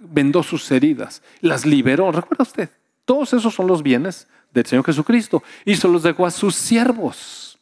[0.00, 2.10] vendó sus heridas, las liberó.
[2.10, 2.70] ¿Recuerda usted?
[3.04, 7.58] Todos esos son los bienes del Señor Jesucristo y se los dejó a sus siervos.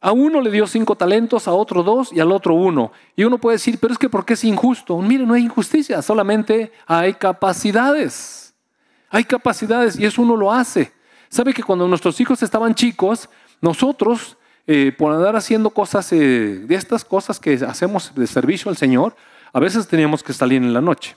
[0.00, 2.90] A uno le dio cinco talentos, a otro dos y al otro uno.
[3.14, 4.98] Y uno puede decir, pero es que ¿por qué es injusto?
[4.98, 8.52] Mire, no hay injusticia, solamente hay capacidades.
[9.10, 10.92] Hay capacidades y eso uno lo hace.
[11.28, 13.28] ¿Sabe que cuando nuestros hijos estaban chicos,
[13.60, 16.16] nosotros, eh, por andar haciendo cosas, eh,
[16.66, 19.14] de estas cosas que hacemos de servicio al Señor,
[19.52, 21.14] a veces teníamos que salir en la noche.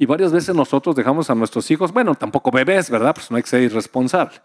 [0.00, 3.14] Y varias veces nosotros dejamos a nuestros hijos, bueno, tampoco bebés, ¿verdad?
[3.14, 4.40] Pues no hay que ser irresponsable.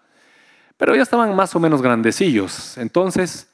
[0.76, 2.78] Pero ya estaban más o menos grandecillos.
[2.78, 3.50] Entonces,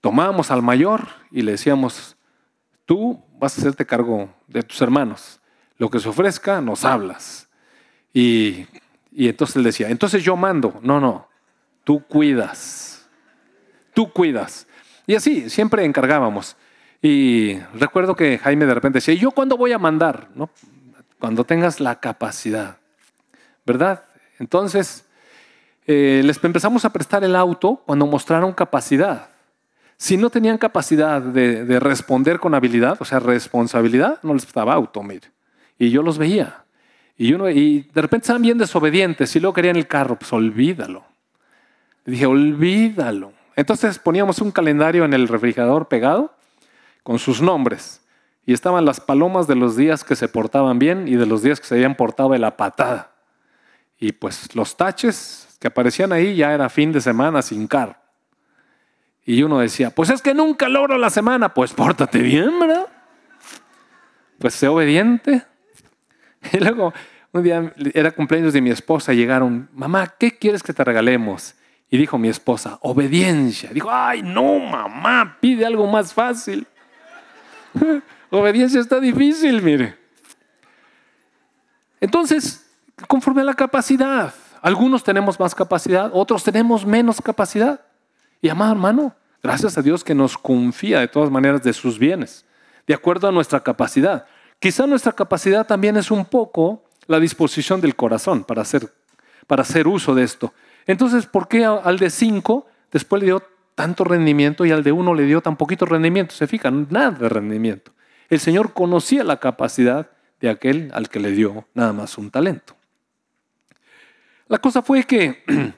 [0.00, 2.16] tomábamos al mayor y le decíamos,
[2.86, 5.42] tú vas a hacerte cargo de tus hermanos.
[5.76, 7.50] Lo que se ofrezca, nos hablas.
[8.14, 8.64] Y,
[9.12, 10.80] y entonces él decía, entonces yo mando.
[10.80, 11.28] No, no,
[11.84, 13.06] tú cuidas.
[13.92, 14.66] Tú cuidas.
[15.06, 16.56] Y así, siempre encargábamos.
[17.02, 20.30] Y recuerdo que Jaime de repente decía, ¿yo cuándo voy a mandar?
[20.34, 20.48] ¿No?
[21.22, 22.78] Cuando tengas la capacidad,
[23.64, 24.02] ¿verdad?
[24.40, 25.04] Entonces,
[25.86, 29.28] eh, les empezamos a prestar el auto cuando mostraron capacidad.
[29.96, 35.00] Si no tenían capacidad de, responder con habilidad, o sea, responsabilidad, no les prestaba auto,
[35.04, 35.30] mire.
[35.78, 36.64] Y yo los veía.
[37.16, 41.04] Y, uno, y de repente estaban bien desobedientes y luego querían el carro, pues olvídalo.
[42.04, 43.32] Dije, olvídalo.
[43.54, 46.34] Entonces poníamos un calendario en el refrigerador pegado
[47.04, 48.01] con sus nombres.
[48.44, 51.60] Y estaban las palomas de los días que se portaban bien y de los días
[51.60, 53.12] que se habían portado de la patada.
[53.98, 57.96] Y pues los taches que aparecían ahí ya era fin de semana sin carro.
[59.24, 61.54] Y uno decía, pues es que nunca logro la semana.
[61.54, 62.88] Pues pórtate bien, ¿verdad?
[64.38, 65.44] Pues sé obediente.
[66.52, 66.92] Y luego
[67.32, 71.54] un día era cumpleaños de mi esposa, llegaron, mamá, ¿qué quieres que te regalemos?
[71.88, 73.70] Y dijo mi esposa, obediencia.
[73.72, 76.66] Dijo, ay, no, mamá, pide algo más fácil.
[78.34, 79.94] Obediencia está difícil, mire.
[82.00, 82.64] Entonces,
[83.06, 87.82] conforme a la capacidad, algunos tenemos más capacidad, otros tenemos menos capacidad.
[88.40, 92.46] Y amado hermano, gracias a Dios que nos confía de todas maneras de sus bienes,
[92.86, 94.24] de acuerdo a nuestra capacidad.
[94.58, 98.90] Quizá nuestra capacidad también es un poco la disposición del corazón para hacer,
[99.46, 100.54] para hacer uso de esto.
[100.86, 103.42] Entonces, ¿por qué al de cinco después le dio
[103.74, 106.34] tanto rendimiento y al de uno le dio tan poquito rendimiento?
[106.34, 107.92] Se fijan, nada de rendimiento
[108.32, 112.74] el Señor conocía la capacidad de aquel al que le dio nada más un talento.
[114.48, 115.44] La cosa fue que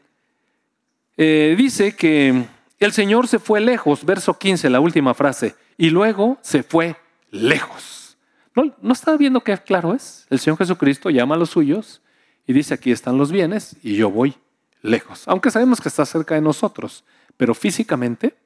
[1.16, 2.44] eh, dice que
[2.78, 6.94] el Señor se fue lejos, verso 15, la última frase, y luego se fue
[7.32, 8.16] lejos.
[8.54, 10.24] ¿No, ¿No está viendo qué claro es?
[10.30, 12.02] El Señor Jesucristo llama a los suyos
[12.46, 14.36] y dice, aquí están los bienes y yo voy
[14.80, 15.26] lejos.
[15.26, 17.02] Aunque sabemos que está cerca de nosotros,
[17.36, 18.36] pero físicamente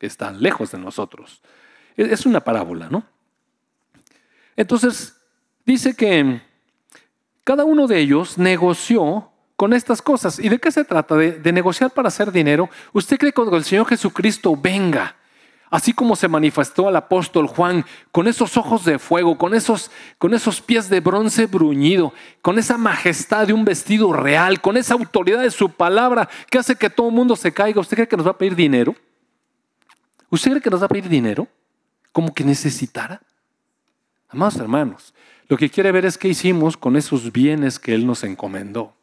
[0.00, 1.42] está lejos de nosotros.
[1.94, 3.04] Es una parábola, ¿no?
[4.56, 5.16] Entonces,
[5.64, 6.40] dice que
[7.44, 10.38] cada uno de ellos negoció con estas cosas.
[10.38, 11.14] ¿Y de qué se trata?
[11.16, 12.70] De, negociar para hacer dinero.
[12.92, 15.16] ¿Usted cree que cuando el Señor Jesucristo venga,
[15.68, 20.32] así como se manifestó al apóstol Juan, con esos ojos de fuego, con esos, con
[20.32, 25.42] esos pies de bronce bruñido, con esa majestad de un vestido real, con esa autoridad
[25.42, 28.26] de su palabra que hace que todo el mundo se caiga, ¿usted cree que nos
[28.26, 28.94] va a pedir dinero?
[30.30, 31.46] ¿Usted cree que nos va a pedir dinero?
[32.12, 33.20] Como que necesitara.
[34.32, 35.12] Amados hermanos,
[35.48, 38.94] lo que quiere ver es qué hicimos con esos bienes que Él nos encomendó.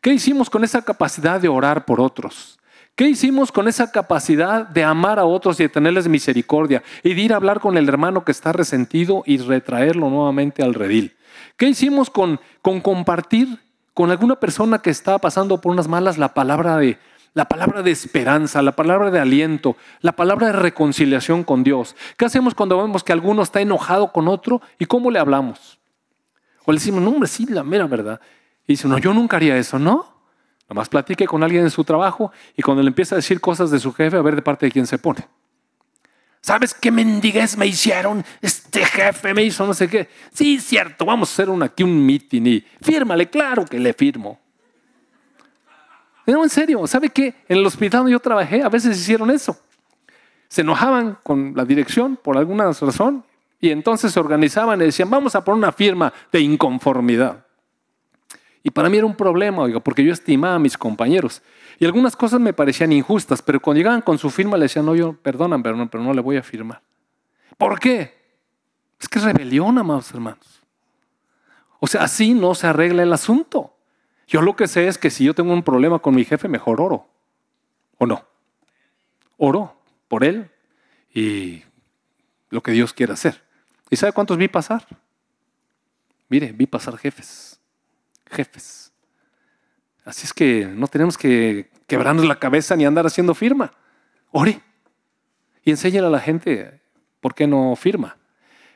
[0.00, 2.58] ¿Qué hicimos con esa capacidad de orar por otros?
[2.96, 7.20] ¿Qué hicimos con esa capacidad de amar a otros y de tenerles misericordia y de
[7.20, 11.14] ir a hablar con el hermano que está resentido y retraerlo nuevamente al redil?
[11.56, 13.60] ¿Qué hicimos con, con compartir
[13.94, 16.98] con alguna persona que está pasando por unas malas la palabra de
[17.36, 21.94] la palabra de esperanza, la palabra de aliento, la palabra de reconciliación con Dios?
[22.16, 25.78] ¿Qué hacemos cuando vemos que alguno está enojado con otro y cómo le hablamos?
[26.64, 28.22] O le decimos, no, hombre, sí, la mera verdad.
[28.66, 30.14] Y dice, no, yo nunca haría eso, ¿no?
[30.66, 33.80] Nomás platique con alguien en su trabajo y cuando le empieza a decir cosas de
[33.80, 35.28] su jefe, a ver de parte de quién se pone.
[36.40, 38.24] ¿Sabes qué mendiguez me hicieron?
[38.40, 40.08] Este jefe me hizo no sé qué.
[40.32, 44.40] Sí, cierto, vamos a hacer un, aquí un meeting y fírmale, claro que le firmo.
[46.26, 47.34] No, en serio, ¿sabe qué?
[47.48, 49.56] En el hospital donde yo trabajé, a veces hicieron eso.
[50.48, 53.24] Se enojaban con la dirección por alguna razón
[53.60, 57.44] y entonces se organizaban y decían, vamos a poner una firma de inconformidad.
[58.62, 61.40] Y para mí era un problema, oiga, porque yo estimaba a mis compañeros.
[61.78, 64.96] Y algunas cosas me parecían injustas, pero cuando llegaban con su firma le decían, no,
[64.96, 66.82] yo, perdonan, pero no, pero no le voy a firmar.
[67.56, 68.16] ¿Por qué?
[69.00, 70.62] Es que es rebelión, amados hermanos.
[71.78, 73.75] O sea, así no se arregla el asunto.
[74.26, 76.80] Yo lo que sé es que si yo tengo un problema con mi jefe, mejor
[76.80, 77.08] oro.
[77.98, 78.24] ¿O no?
[79.36, 80.50] Oro por él
[81.14, 81.62] y
[82.50, 83.42] lo que Dios quiere hacer.
[83.90, 84.86] ¿Y sabe cuántos vi pasar?
[86.28, 87.56] Mire, vi pasar jefes
[88.30, 88.92] jefes.
[90.04, 93.72] Así es que no tenemos que quebrarnos la cabeza ni andar haciendo firma.
[94.30, 94.60] Ore
[95.64, 96.80] y enséñale a la gente
[97.20, 98.16] por qué no firma.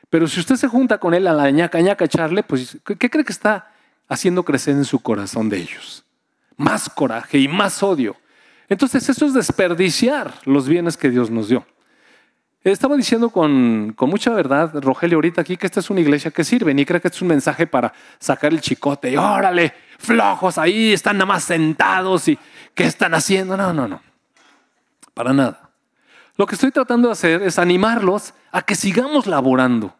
[0.09, 3.23] Pero si usted se junta con él a la ñaca ñaca echarle, pues ¿qué cree
[3.23, 3.70] que está
[4.11, 6.03] haciendo crecer en su corazón de ellos?
[6.57, 8.17] Más coraje y más odio.
[8.67, 11.65] Entonces eso es desperdiciar los bienes que Dios nos dio.
[12.63, 16.73] Estaba diciendo con, mucha verdad, Rogelio, ahorita aquí que esta es una iglesia que sirve,
[16.73, 21.17] ni creo que es un mensaje para sacar el chicote y órale, flojos ahí, están
[21.17, 22.37] nada más sentados y
[22.75, 23.57] ¿qué están haciendo?
[23.57, 24.01] No, no, no,
[25.15, 25.71] para nada.
[26.37, 29.95] Lo que estoy tratando de hacer es animarlos a que sigamos laborando.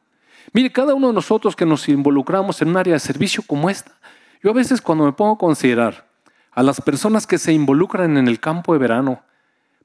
[0.53, 3.91] Mire, cada uno de nosotros que nos involucramos en un área de servicio como esta,
[4.43, 6.07] yo a veces cuando me pongo a considerar
[6.51, 9.23] a las personas que se involucran en el campo de verano,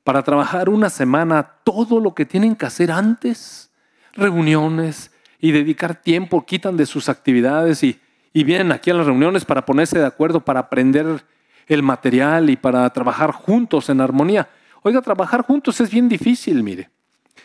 [0.07, 3.73] para trabajar una semana todo lo que tienen que hacer antes,
[4.13, 8.01] reuniones y dedicar tiempo, quitan de sus actividades y,
[8.33, 11.25] vienen aquí a las reuniones para ponerse de acuerdo, para aprender
[11.67, 14.49] el material y para trabajar juntos en armonía.
[14.83, 16.91] Oiga, trabajar juntos es bien difícil, mire.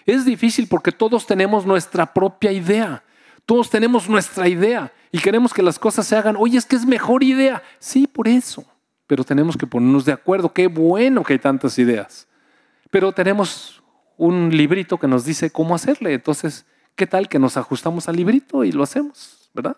[0.06, 3.04] Es difícil porque todos tenemos nuestra propia idea.
[3.46, 6.36] Todos tenemos nuestra idea y queremos que las cosas se hagan.
[6.38, 7.62] Oye, es que es mejor idea.
[7.80, 8.64] Sí, por eso.
[9.08, 10.54] Pero tenemos que ponernos de acuerdo.
[10.54, 12.28] Qué bueno que hay tantas ideas.
[12.90, 13.84] Pero tenemos
[14.18, 16.14] un librito que nos dice cómo hacerle.
[16.14, 19.50] Entonces, ¿qué tal que nos ajustamos al librito y lo hacemos?
[19.54, 19.76] ¿Verdad?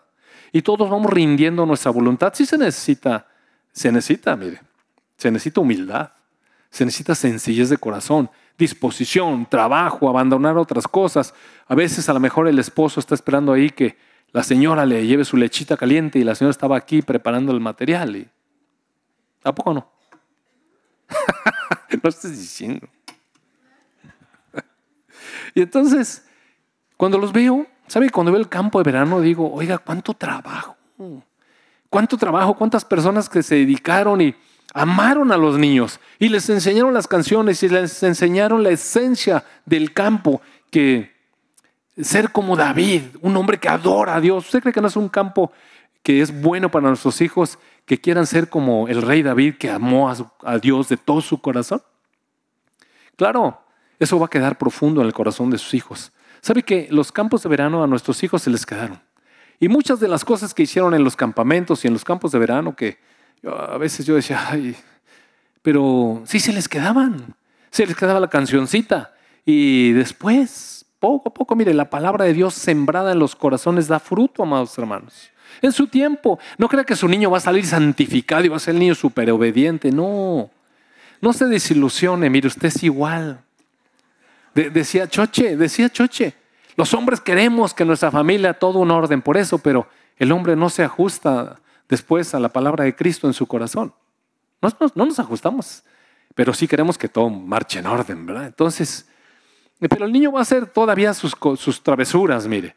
[0.51, 2.31] Y todos vamos rindiendo nuestra voluntad.
[2.35, 3.27] Sí se necesita,
[3.71, 4.61] se necesita, mire,
[5.17, 6.11] se necesita humildad,
[6.69, 11.33] se necesita sencillez de corazón, disposición, trabajo, abandonar otras cosas.
[11.67, 13.97] A veces a lo mejor el esposo está esperando ahí que
[14.33, 18.15] la señora le lleve su lechita caliente y la señora estaba aquí preparando el material.
[18.15, 18.27] Y...
[19.43, 19.87] ¿A poco no?
[22.03, 22.87] no estoy diciendo.
[25.53, 26.25] Y entonces,
[26.97, 28.09] cuando los veo, ¿sabe?
[28.09, 30.75] Cuando veo el campo de verano, digo, oiga, cuánto trabajo.
[31.89, 34.35] Cuánto trabajo, cuántas personas que se dedicaron y
[34.73, 39.93] amaron a los niños y les enseñaron las canciones y les enseñaron la esencia del
[39.93, 41.12] campo, que
[42.01, 44.45] ser como David, un hombre que adora a Dios.
[44.45, 45.51] ¿Usted cree que no es un campo
[46.01, 50.09] que es bueno para nuestros hijos que quieran ser como el rey David que amó
[50.09, 51.81] a, Dios de todo su corazón?
[53.15, 53.61] Claro,
[53.99, 56.11] eso va a quedar profundo en el corazón de sus hijos.
[56.41, 59.01] ¿Sabe que los campos de verano a nuestros hijos se les quedaron?
[59.59, 62.39] Y muchas de las cosas que hicieron en los campamentos y en los campos de
[62.39, 62.97] verano, que
[63.45, 64.75] a veces yo decía, ay,
[65.61, 67.35] pero sí se les quedaban.
[67.71, 69.13] Se les quedaba la cancioncita.
[69.45, 70.72] Y después,
[71.03, 74.77] poco a poco, mire, la palabra de Dios sembrada en los corazones da fruto, amados
[74.77, 75.29] hermanos.
[75.61, 76.39] En su tiempo.
[76.57, 78.95] No crea que su niño va a salir santificado y va a ser el niño
[78.95, 79.91] súper obediente.
[79.91, 80.49] No.
[81.19, 82.29] No se desilusione.
[82.29, 83.41] Mire, usted es igual.
[84.53, 86.35] decía Choche, decía Choche.
[86.77, 90.69] Los hombres queremos que nuestra familia todo un orden por eso, pero el hombre no
[90.69, 93.93] se ajusta después a la palabra de Cristo en su corazón.
[94.61, 95.83] No, no nos ajustamos,
[96.33, 98.45] pero sí queremos que todo marche en orden, ¿verdad?
[98.45, 99.05] Entonces,
[99.89, 102.75] pero el niño va a hacer todavía sus, sus travesuras, mire.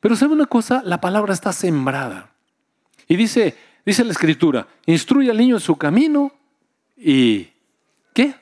[0.00, 2.30] Pero sabe una cosa, la palabra está sembrada.
[3.08, 6.32] Y dice, dice la escritura, instruye al niño en su camino
[6.96, 7.48] y
[8.12, 8.34] ¿qué?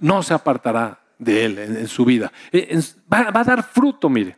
[0.00, 2.32] No se apartará de él en, su vida.
[2.52, 2.80] Eh,
[3.12, 4.36] va, va, a dar fruto, mire.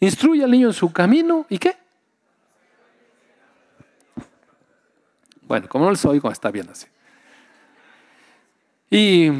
[0.00, 1.76] Instruye al niño en su camino y ¿qué?
[5.42, 6.86] Bueno, como no les oigo, está bien así.
[8.90, 9.30] Y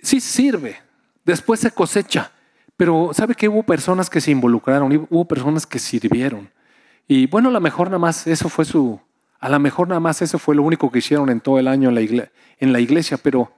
[0.00, 0.83] sí sirve,
[1.24, 2.32] después se cosecha,
[2.76, 6.50] pero ¿sabe que hubo personas que se involucraron, hubo personas que sirvieron?
[7.06, 9.00] Y bueno, a lo mejor nada más eso fue su,
[9.40, 11.90] a lo mejor nada más eso fue lo único que hicieron en todo el año
[11.90, 13.52] en la iglesia, pero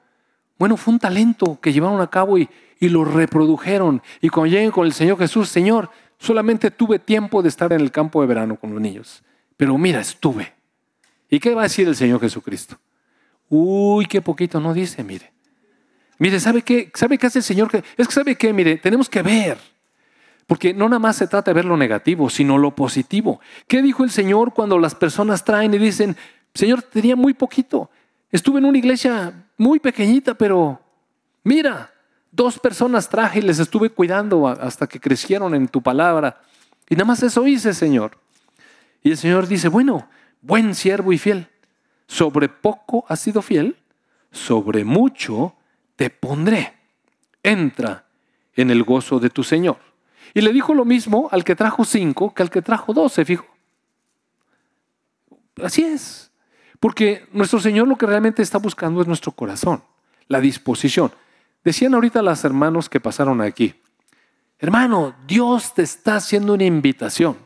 [0.59, 2.49] bueno, fue un talento que llevaron a cabo y,
[2.81, 4.03] y lo reprodujeron.
[4.21, 7.91] Y cuando lleguen con el Señor Jesús, Señor, solamente tuve tiempo de estar en el
[7.91, 9.23] campo de verano con los niños,
[9.57, 10.55] pero mira, estuve.
[11.29, 12.79] ¿Y qué va a decir el Señor Jesucristo?
[13.49, 15.36] Uy, qué poquito no dice, mire.
[16.19, 16.91] Mire, ¿sabe qué?
[16.95, 17.71] ¿Sabe qué hace el Señor?
[17.97, 19.59] Es que sabe qué, mire, tenemos que ver.
[20.47, 23.41] Porque no nada más se trata de ver lo negativo, sino lo positivo.
[23.67, 26.17] ¿Qué dijo el Señor cuando las personas traen y dicen,
[26.55, 27.91] Señor, tenía muy poquito?
[28.31, 30.81] Estuve en una iglesia muy pequeñita, pero
[31.43, 31.93] mira,
[32.31, 36.41] dos personas traje y les estuve cuidando hasta que crecieron en tu palabra.
[36.89, 38.17] Y nada más eso hice, Señor.
[39.03, 40.09] Y el Señor dice, bueno,
[40.41, 41.49] buen siervo y fiel.
[42.07, 43.77] Sobre poco has sido fiel,
[44.31, 45.56] sobre mucho
[45.97, 46.75] te pondré.
[47.43, 48.07] Entra
[48.55, 49.79] en el gozo de tu Señor.
[50.35, 53.47] Y le dijo lo mismo al que trajo cinco que al que trajo doce, fijo.
[55.63, 56.31] Así es.
[56.81, 59.83] Porque nuestro Señor lo que realmente está buscando es nuestro corazón,
[60.29, 61.13] la disposición.
[61.65, 63.75] Decían ahorita las hermanos que pasaron aquí,
[64.59, 67.39] hermano, Dios te está haciendo una invitación.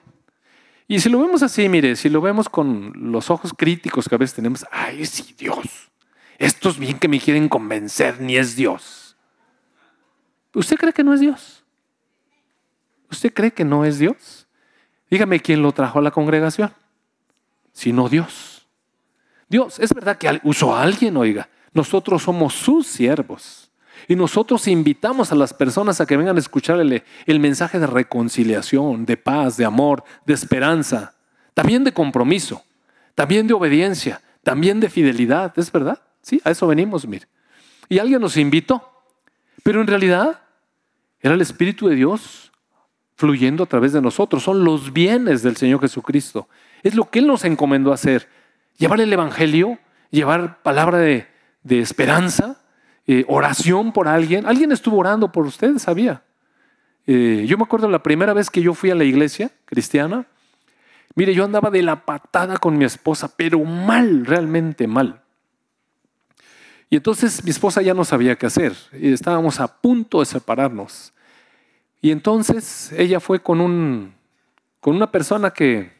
[0.88, 4.18] Y si lo vemos así, mire, si lo vemos con los ojos críticos que a
[4.18, 5.89] veces tenemos, ay, sí, Dios,
[6.40, 9.14] estos bien que me quieren convencer, ni es Dios.
[10.54, 11.62] ¿Usted cree que no es Dios?
[13.10, 14.48] ¿Usted cree que no es Dios?
[15.10, 16.72] Dígame quién lo trajo a la congregación,
[17.72, 18.66] sino Dios.
[19.50, 23.70] Dios, es verdad que usó a alguien, oiga, nosotros somos sus siervos.
[24.08, 29.04] Y nosotros invitamos a las personas a que vengan a escuchar el, mensaje de reconciliación,
[29.04, 31.12] de paz, de amor, de esperanza,
[31.52, 32.64] también de compromiso,
[33.14, 36.00] también de obediencia, también de fidelidad, ¿es verdad?
[36.22, 37.26] Sí, a eso venimos, mire.
[37.88, 39.02] Y alguien nos invitó,
[39.62, 40.42] pero en realidad
[41.20, 42.52] era el Espíritu de Dios
[43.16, 46.48] fluyendo a través de nosotros, son los bienes del Señor Jesucristo.
[46.82, 48.28] Es lo que Él nos encomendó hacer,
[48.78, 49.78] llevar el Evangelio,
[50.10, 51.26] llevar palabra de,
[51.62, 52.60] de esperanza,
[53.06, 54.46] eh, oración por alguien.
[54.46, 56.22] Alguien estuvo orando por ustedes, sabía.
[57.06, 60.26] Eh, yo me acuerdo la primera vez que yo fui a la iglesia cristiana.
[61.14, 65.19] Mire, yo andaba de la patada con mi esposa, pero mal, realmente mal.
[66.90, 68.74] Y entonces mi esposa ya no sabía qué hacer.
[68.92, 71.12] Y estábamos a punto de separarnos.
[72.02, 74.12] Y entonces ella fue con, un,
[74.80, 75.92] con una persona que,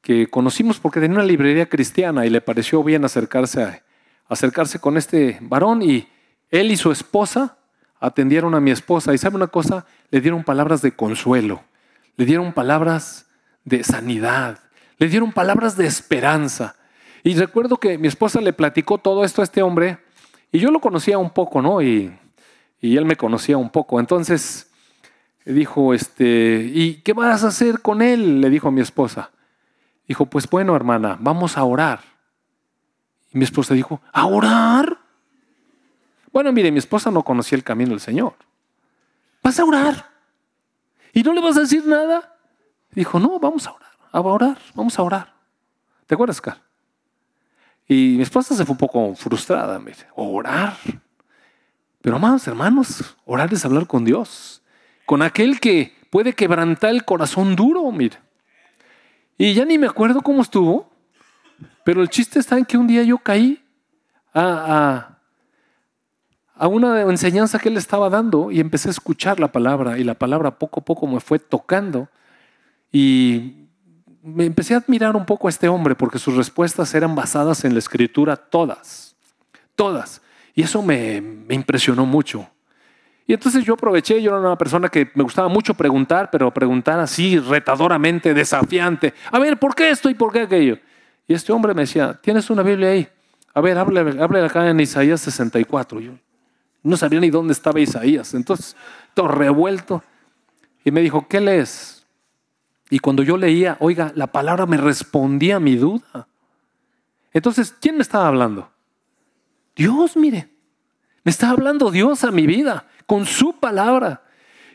[0.00, 3.82] que conocimos porque tenía una librería cristiana y le pareció bien acercarse
[4.30, 6.08] acercarse con este varón y
[6.50, 7.58] él y su esposa
[7.98, 11.62] atendieron a mi esposa y sabe una cosa, le dieron palabras de consuelo,
[12.16, 13.26] le dieron palabras
[13.64, 14.60] de sanidad,
[14.98, 16.76] le dieron palabras de esperanza.
[17.22, 19.98] Y recuerdo que mi esposa le platicó todo esto a este hombre
[20.52, 21.82] y yo lo conocía un poco, ¿no?
[21.82, 22.12] Y,
[22.80, 24.00] y él me conocía un poco.
[24.00, 24.70] Entonces
[25.44, 28.40] dijo, este, ¿y qué vas a hacer con él?
[28.40, 29.30] Le dijo a mi esposa.
[30.08, 32.00] Dijo, pues bueno, hermana, vamos a orar.
[33.32, 34.98] Y mi esposa dijo, ¿a orar?
[36.32, 38.34] Bueno, mire, mi esposa no conocía el camino del Señor.
[39.42, 40.10] ¿Vas a orar?
[41.12, 42.36] ¿Y no le vas a decir nada?
[42.92, 45.34] Dijo, no, vamos a orar, a orar, vamos a orar.
[46.06, 46.60] ¿Te acuerdas, Carl?
[47.90, 50.76] Y mi esposa se fue un poco frustrada, me dice, orar.
[52.00, 54.62] Pero amados hermanos, orar es hablar con Dios,
[55.06, 58.16] con aquel que puede quebrantar el corazón duro, mire.
[59.36, 60.88] Y ya ni me acuerdo cómo estuvo,
[61.84, 63.60] pero el chiste está en que un día yo caí
[64.32, 65.16] a,
[66.54, 70.14] a, una enseñanza que él estaba dando y empecé a escuchar la palabra y la
[70.14, 72.08] palabra poco a poco me fue tocando
[72.92, 73.59] y
[74.22, 77.72] me empecé a admirar un poco a este hombre porque sus respuestas eran basadas en
[77.72, 79.16] la escritura todas,
[79.74, 80.20] todas.
[80.54, 81.16] Y eso me,
[81.48, 82.48] impresionó mucho.
[83.26, 86.98] Y entonces yo aproveché, yo era una persona que me gustaba mucho preguntar, pero preguntar
[86.98, 89.14] así retadoramente, desafiante.
[89.30, 90.78] A ver, ¿por qué esto y por qué aquello?
[91.28, 93.08] Y este hombre me decía, ¿tienes una Biblia ahí?
[93.54, 96.00] A ver, hable, acá en Isaías 64.
[96.00, 96.12] Yo
[96.82, 98.34] no sabía ni dónde estaba Isaías.
[98.34, 98.76] Entonces,
[99.14, 100.02] todo revuelto.
[100.84, 101.99] Y me dijo, ¿qué lees?
[102.90, 106.26] Y cuando yo leía, oiga, la palabra me respondía a mi duda.
[107.32, 108.70] Entonces, ¿quién me estaba hablando?
[109.76, 110.48] Dios, mire.
[111.22, 114.22] Me estaba hablando Dios a mi vida con su palabra.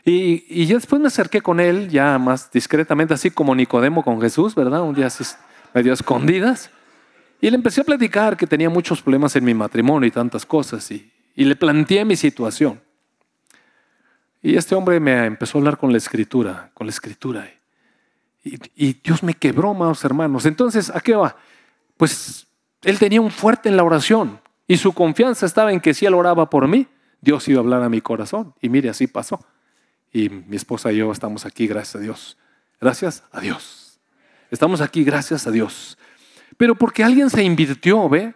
[0.04, 4.54] Y, y después me acerqué con él, ya más discretamente, así como Nicodemo con Jesús,
[4.54, 4.82] ¿verdad?
[4.82, 5.24] Un día así
[5.74, 6.70] medio escondidas.
[7.40, 10.90] Y le empecé a platicar que tenía muchos problemas en mi matrimonio y tantas cosas.
[10.90, 12.80] Y, y le planteé mi situación.
[14.42, 17.50] Y este hombre me empezó a hablar con la escritura, con la escritura.
[18.76, 20.46] Y, Dios me quebró, amados hermanos.
[20.46, 21.36] Entonces, ¿a qué va?
[21.96, 22.46] Pues
[22.82, 26.14] él tenía un fuerte en la oración y su confianza estaba en que si él
[26.14, 26.86] oraba por mí,
[27.20, 28.54] Dios iba a hablar a mi corazón.
[28.60, 29.44] Y mire, así pasó.
[30.12, 32.38] Y mi esposa y yo estamos aquí, gracias a Dios.
[32.80, 33.98] Gracias a Dios.
[34.50, 35.98] Estamos aquí, gracias a Dios.
[36.56, 38.34] Pero porque alguien se invirtió, ¿ve?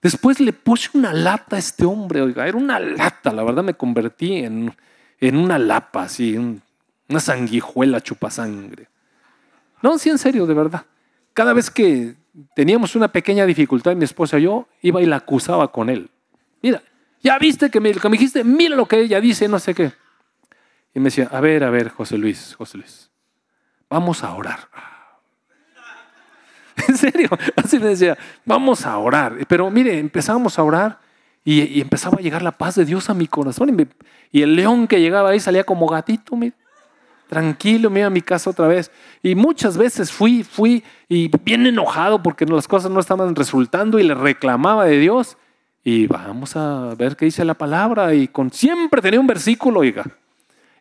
[0.00, 3.74] Después le puse una lata a este hombre, oiga, era una lata, la verdad me
[3.74, 4.74] convertí en,
[5.18, 6.38] en una lapa, así,
[7.08, 8.89] una sanguijuela chupasangre.
[9.82, 10.84] No, sí, en serio, de verdad.
[11.32, 12.16] Cada vez que
[12.54, 16.10] teníamos una pequeña dificultad, mi esposa y yo, iba y la acusaba con él.
[16.62, 16.82] Mira,
[17.22, 19.92] ya viste que me, que me dijiste, mira lo que ella dice, no sé qué.
[20.94, 23.10] Y me decía, a ver, a ver, José Luis, José Luis,
[23.88, 24.68] vamos a orar.
[26.88, 29.36] En serio, así me decía, vamos a orar.
[29.46, 30.98] Pero mire, empezábamos a orar
[31.44, 33.88] y, empezaba a llegar la paz de Dios a mi corazón.
[34.32, 36.36] Y, el león que llegaba ahí salía como gatito,
[37.30, 38.90] tranquilo, me iba a mi casa otra vez.
[39.22, 44.02] Y muchas veces fui, fui y bien enojado porque las cosas no estaban resultando y
[44.02, 45.38] le reclamaba de Dios.
[45.84, 48.12] Y vamos a ver qué dice la palabra.
[48.14, 50.04] Y con siempre tenía un versículo, oiga.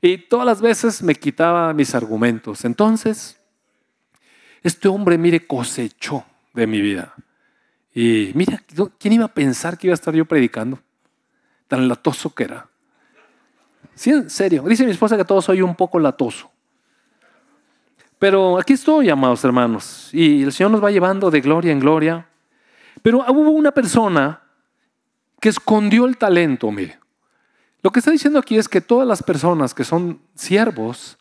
[0.01, 2.65] Y todas las veces me quitaba mis argumentos.
[2.65, 3.39] Entonces,
[4.63, 6.25] este hombre, mire, cosechó
[6.55, 7.13] de mi vida.
[7.93, 8.63] Y mira,
[8.97, 10.79] ¿quién iba a pensar que iba a estar yo predicando?
[11.67, 12.67] Tan latoso que era.
[13.99, 14.63] Sí, en serio.
[14.65, 16.49] Dice mi esposa que todo soy un poco latoso.
[18.17, 20.09] Pero aquí estoy, amados hermanos.
[20.13, 22.25] Y el Señor nos va llevando de gloria en gloria.
[23.01, 24.41] Pero hubo una persona
[25.41, 26.97] que escondió el talento, mire.
[27.81, 31.17] Lo que está diciendo aquí es que todas las personas que son siervos,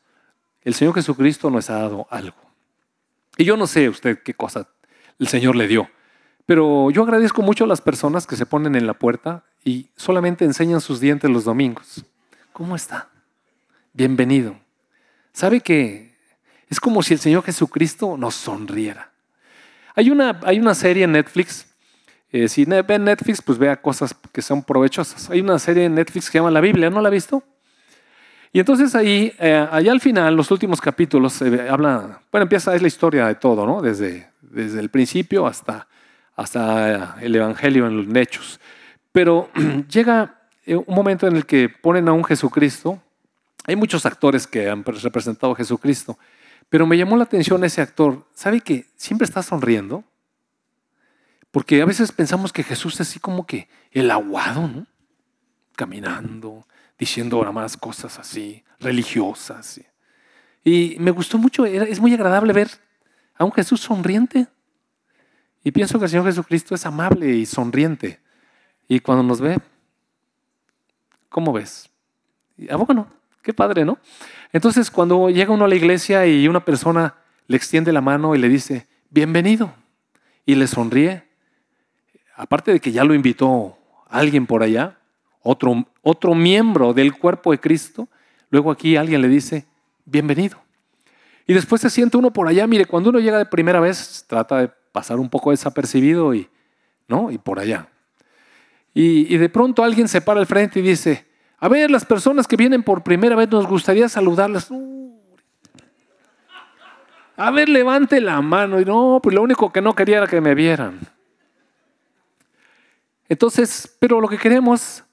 [0.63, 2.37] el Señor Jesucristo nos ha dado algo.
[3.37, 4.69] Y yo no sé usted qué cosa
[5.19, 5.91] el Señor le dio,
[6.47, 10.45] pero yo agradezco mucho a las personas que se ponen en la puerta y solamente
[10.45, 12.05] enseñan sus dientes los domingos.
[12.59, 13.09] ¿Cómo está?
[13.93, 14.59] Bienvenido.
[15.33, 16.17] ¿Sabe que
[16.69, 19.13] es como si el Señor Jesucristo nos sonriera?
[19.95, 21.69] Hay una, hay una serie en Netflix
[22.33, 25.31] eh, si ve Netflix, pues vea cosas que son provechosas.
[25.31, 27.45] Hay una serie en Netflix que se llama La Biblia, ¿no la ha visto?
[28.53, 32.89] Y entonces ahí, eh, allá al final, los últimos capítulos, habla, bueno, empieza, es la
[32.89, 33.81] historia de todo, ¿no?
[33.81, 35.87] Desde, desde el principio hasta,
[36.35, 38.59] hasta el Evangelio en los hechos.
[39.13, 39.49] Pero
[39.89, 40.38] llega eh,
[40.77, 43.01] un momento en el que ponen a un Jesucristo.
[43.67, 46.19] Hay muchos actores que han representado a Jesucristo,
[46.69, 48.27] pero me llamó la atención ese actor.
[48.35, 50.05] ¿Sabe que siempre está sonriendo?
[51.51, 54.87] Porque a veces pensamos que Jesús es así como que el aguado, ¿no?
[55.77, 56.67] Caminando,
[56.99, 59.81] diciendo más cosas así, religiosas.
[60.65, 62.69] Y me gustó mucho, es muy agradable ver
[63.35, 64.47] a un Jesús sonriente.
[65.65, 68.21] Y pienso que el Señor Jesucristo es amable y sonriente.
[68.87, 69.59] Y cuando nos ve,
[71.29, 71.91] ¿cómo ves?
[72.71, 73.07] Ah, bueno,
[73.43, 73.99] qué padre, ¿no?
[74.53, 77.15] Entonces, cuando llega uno a la iglesia y una persona
[77.47, 79.73] le extiende la mano y le dice, bienvenido,
[80.45, 81.25] y le sonríe,
[82.35, 83.77] aparte de que ya lo invitó
[84.09, 84.99] alguien por allá,
[85.43, 88.09] otro, otro miembro del cuerpo de Cristo,
[88.51, 89.67] luego aquí alguien le dice,
[90.05, 90.59] bienvenido.
[91.47, 94.59] Y después se siente uno por allá, mire, cuando uno llega de primera vez, trata
[94.59, 96.49] de pasar un poco desapercibido y,
[97.07, 97.31] ¿no?
[97.31, 97.89] Y por allá.
[98.95, 101.27] Y, de pronto alguien se para al frente y dice,
[101.59, 104.71] a ver, las personas que vienen por primera vez nos gustaría saludarlas.
[107.37, 108.81] A ver, levante la mano.
[108.81, 110.99] Y no, pues lo único que no quería era que me vieran.
[113.29, 115.05] Entonces, pero lo que queremos,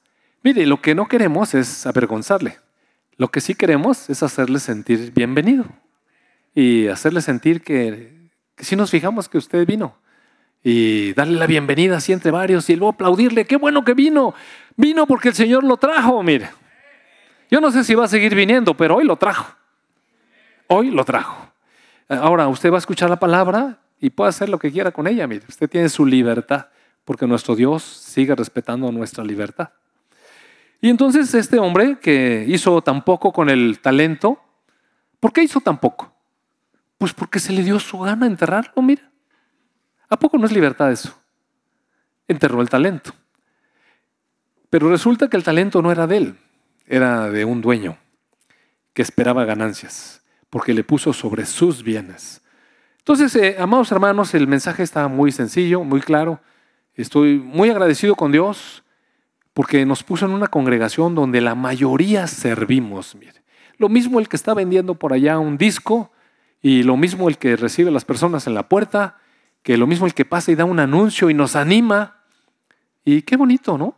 [0.41, 2.57] mire, lo que no queremos es avergonzarle.
[3.17, 5.65] Lo que sí queremos es hacerle sentir bienvenido
[6.53, 9.97] y hacerle sentir que, si nos fijamos que usted vino
[10.68, 14.34] y darle la bienvenida así entre varios y luego aplaudirle, qué bueno que vino,
[14.76, 16.49] vino porque el Señor lo trajo, mire.
[17.51, 19.55] Yo no sé si va a seguir viniendo, pero hoy lo trajo.
[20.66, 21.51] Hoy lo trajo.
[22.09, 25.28] Ahora, usted va a escuchar la palabra y puede hacer lo que quiera con ella.
[25.28, 26.70] Mire, usted tiene su libertad,
[27.03, 29.70] porque nuestro Dios sigue respetando nuestra libertad.
[30.82, 34.41] Y entonces este hombre que hizo tan poco con el talento,
[35.20, 36.11] ¿por qué hizo tan poco?
[36.97, 39.11] Pues porque se le dio su gana enterrarlo, mira.
[40.09, 41.17] ¿A poco no es libertad eso?
[42.27, 43.11] Enterró el talento.
[44.69, 46.37] Pero resulta que el talento no era de él,
[46.87, 47.97] era de un dueño
[48.93, 52.41] que esperaba ganancias, porque le puso sobre sus bienes.
[52.99, 56.39] Entonces, eh, amados hermanos, el mensaje está muy sencillo, muy claro.
[56.95, 58.83] Estoy muy agradecido con Dios
[59.53, 63.15] porque nos puso en una congregación donde la mayoría servimos.
[63.15, 63.43] Mire.
[63.77, 66.11] Lo mismo el que está vendiendo por allá un disco
[66.61, 69.17] y lo mismo el que recibe a las personas en la puerta,
[69.66, 72.18] que lo mismo el que pasa y da un anuncio y nos anima.
[73.03, 73.95] Y qué bonito, ¿no?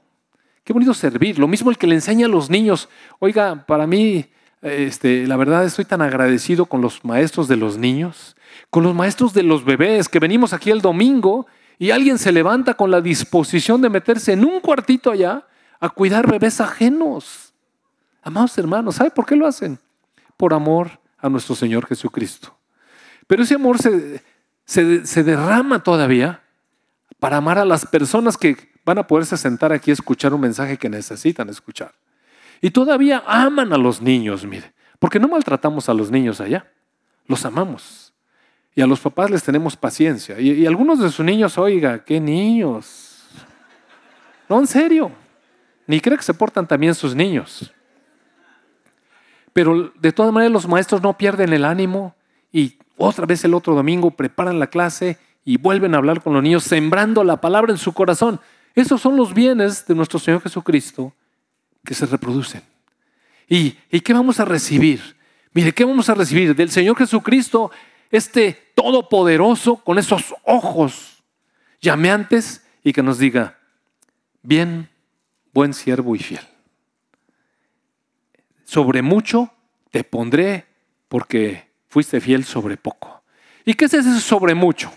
[0.64, 1.38] Qué bonito servir.
[1.38, 2.88] Lo mismo el que le enseña a los niños.
[3.20, 4.28] Oiga, para mí,
[4.62, 8.38] este, la verdad estoy tan agradecido con los maestros de los niños,
[8.70, 11.48] con los maestros de los bebés, que venimos aquí el domingo
[11.78, 15.46] y alguien se levanta con la disposición de meterse en un cuartito allá
[15.82, 17.54] a cuidar bebés ajenos.
[18.24, 19.78] Amados hermanos, ¿sabe por qué lo hacen?
[20.38, 22.56] Por amor a nuestro Señor Jesucristo.
[23.28, 24.24] Pero ese amor se,
[24.68, 26.44] se, derrama todavía
[27.20, 30.78] para amar a las personas que van a poderse sentar aquí a escuchar un mensaje
[30.78, 31.94] que necesitan escuchar.
[32.62, 36.70] Y todavía aman a los niños, mire, porque no maltratamos a los niños allá,
[37.28, 38.14] los amamos.
[38.76, 40.40] Y a los papás les tenemos paciencia.
[40.40, 43.26] Y, algunos de sus niños, oiga, qué niños.
[44.48, 45.12] No, en serio.
[45.88, 47.74] Ni cree que se portan también sus niños.
[49.54, 52.17] Pero de todas maneras los maestros no pierden el ánimo
[52.98, 56.64] otra vez el otro domingo preparan la clase y vuelven a hablar con los niños,
[56.64, 58.42] sembrando la palabra en su corazón.
[58.76, 61.14] Esos son los bienes de nuestro Señor Jesucristo
[61.86, 62.62] que se reproducen.
[63.48, 63.72] ¿Y,
[64.02, 65.16] qué vamos a recibir?
[65.54, 66.54] Mire, ¿qué vamos a recibir?
[66.54, 67.72] Del Señor Jesucristo,
[68.12, 71.24] este todopoderoso, con esos ojos
[71.80, 73.58] llameantes y que nos diga,
[74.42, 74.90] bien,
[75.54, 76.46] buen siervo y fiel.
[78.66, 79.52] Sobre mucho
[79.92, 80.66] te pondré
[81.08, 83.24] porque fuiste fiel sobre poco.
[83.66, 84.92] ¿Y qué es ese sobre mucho?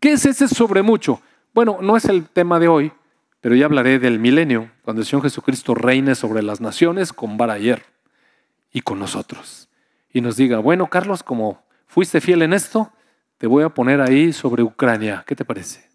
[0.00, 1.22] ¿Qué es ese sobre mucho?
[1.54, 2.92] Bueno, no es el tema de hoy,
[3.40, 7.56] pero ya hablaré del milenio, cuando el Señor Jesucristo reine sobre las naciones con vara
[7.58, 9.68] y con nosotros.
[10.12, 12.92] Y nos diga, bueno, Carlos, como fuiste fiel en esto,
[13.38, 15.24] te voy a poner ahí sobre Ucrania.
[15.26, 15.88] ¿Qué te parece?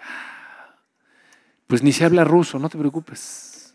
[0.00, 0.74] Ah,
[1.66, 3.74] pues ni se habla ruso, no te preocupes.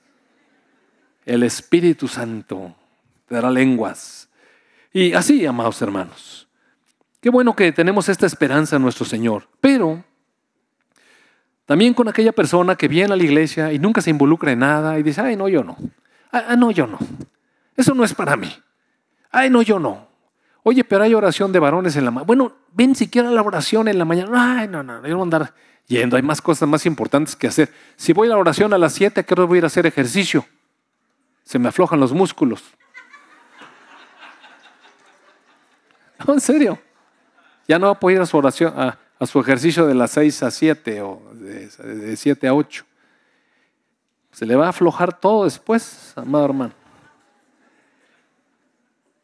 [1.26, 2.76] El Espíritu Santo
[3.28, 4.29] te dará lenguas
[4.92, 6.48] y así, amados hermanos.
[7.22, 9.48] Qué bueno que tenemos esta esperanza en nuestro Señor.
[9.60, 10.04] Pero
[11.66, 14.98] también con aquella persona que viene a la iglesia y nunca se involucra en nada
[14.98, 15.78] y dice, ay, no, yo no.
[16.32, 16.98] Ah, ah, no, yo no.
[17.76, 18.52] Eso no es para mí.
[19.32, 20.08] Ay, no, yo no.
[20.64, 22.26] Oye, pero hay oración de varones en la mañana.
[22.26, 24.60] Bueno, ven siquiera la oración en la mañana.
[24.60, 25.54] Ay, no, no, yo no voy a andar
[25.88, 26.16] yendo.
[26.16, 27.72] Hay más cosas más importantes que hacer.
[27.96, 29.68] Si voy a la oración a las 7, ¿a qué hora voy a ir a
[29.68, 30.46] hacer ejercicio?
[31.44, 32.64] Se me aflojan los músculos.
[36.28, 36.80] En serio.
[37.68, 40.44] Ya no va a poder ir a su oración, a, su ejercicio de las 6
[40.44, 42.86] a 7 o de, 7 a 8.
[44.32, 46.74] Se le va a aflojar todo después, amado hermano.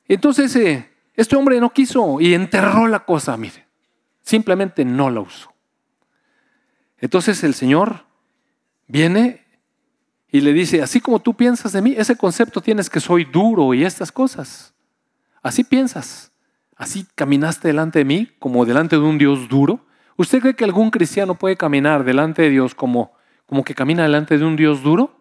[0.08, 3.66] Entonces, eh, este hombre no quiso y enterró la cosa, mire.
[4.22, 5.52] Simplemente no la usó.
[7.00, 8.06] Entonces el Señor
[8.88, 9.46] viene
[10.30, 13.74] y le dice, así como tú piensas de mí, ese concepto tienes que soy duro
[13.74, 14.74] y estas cosas.
[15.42, 16.32] Así piensas.
[16.76, 19.86] ¿Así caminaste delante de mí como delante de un Dios duro?
[20.18, 23.14] ¿Usted cree que algún cristiano puede caminar delante de Dios como,
[23.46, 25.18] como que camina delante de un Dios duro?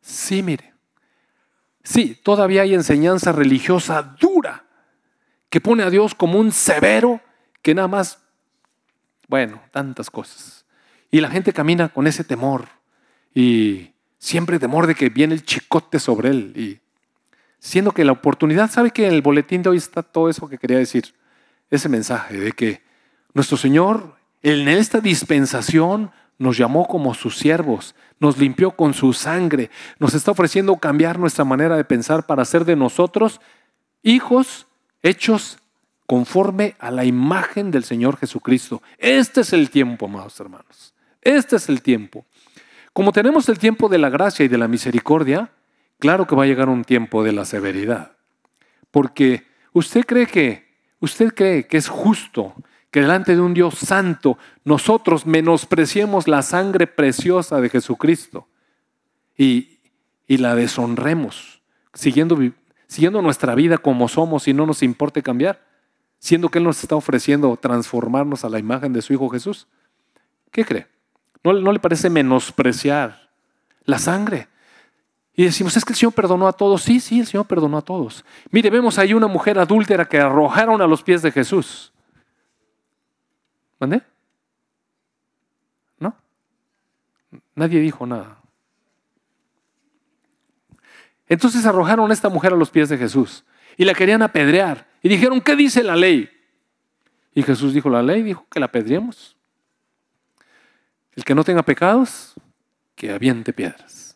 [0.00, 0.74] Sí, mire.
[1.82, 4.64] Sí, todavía hay enseñanza religiosa dura
[5.48, 7.20] que pone a Dios como un severo
[7.62, 8.18] que nada más,
[9.28, 10.66] bueno, tantas cosas.
[11.10, 12.68] Y la gente camina con ese temor
[13.34, 16.52] y siempre temor de que viene el chicote sobre él.
[16.54, 16.80] Y
[17.58, 20.58] siendo que la oportunidad, ¿sabe que en el boletín de hoy está todo eso que
[20.58, 21.14] quería decir?
[21.70, 22.82] Ese mensaje de que
[23.34, 29.70] nuestro Señor en esta dispensación nos llamó como sus siervos, nos limpió con su sangre,
[29.98, 33.40] nos está ofreciendo cambiar nuestra manera de pensar para hacer de nosotros
[34.02, 34.66] hijos
[35.02, 35.58] hechos
[36.06, 38.82] conforme a la imagen del Señor Jesucristo.
[38.98, 40.94] Este es el tiempo, amados hermanos.
[41.20, 42.24] Este es el tiempo.
[42.92, 45.50] Como tenemos el tiempo de la gracia y de la misericordia,
[45.98, 48.12] claro que va a llegar un tiempo de la severidad.
[48.90, 50.66] Porque usted cree que,
[51.00, 52.54] usted cree que es justo
[52.90, 58.48] que delante de un Dios santo nosotros menospreciemos la sangre preciosa de Jesucristo
[59.36, 59.80] y,
[60.26, 62.38] y la deshonremos, siguiendo,
[62.86, 65.66] siguiendo nuestra vida como somos y no nos importe cambiar,
[66.18, 69.68] siendo que Él nos está ofreciendo transformarnos a la imagen de su Hijo Jesús.
[70.50, 70.86] ¿Qué cree?
[71.44, 73.30] ¿No, no le parece menospreciar
[73.84, 74.48] la sangre?
[75.38, 76.82] Y decimos, es que el Señor perdonó a todos.
[76.82, 78.24] Sí, sí, el Señor perdonó a todos.
[78.50, 81.92] Mire, vemos ahí una mujer adúltera que arrojaron a los pies de Jesús.
[83.78, 84.02] ¿Mandé?
[86.00, 86.12] ¿No?
[87.54, 88.40] Nadie dijo nada.
[91.28, 93.44] Entonces arrojaron a esta mujer a los pies de Jesús
[93.76, 94.88] y la querían apedrear.
[95.04, 96.28] Y dijeron, ¿qué dice la ley?
[97.32, 99.36] Y Jesús dijo, la ley dijo que la apedreemos.
[101.14, 102.34] El que no tenga pecados,
[102.96, 104.07] que aviente piedras.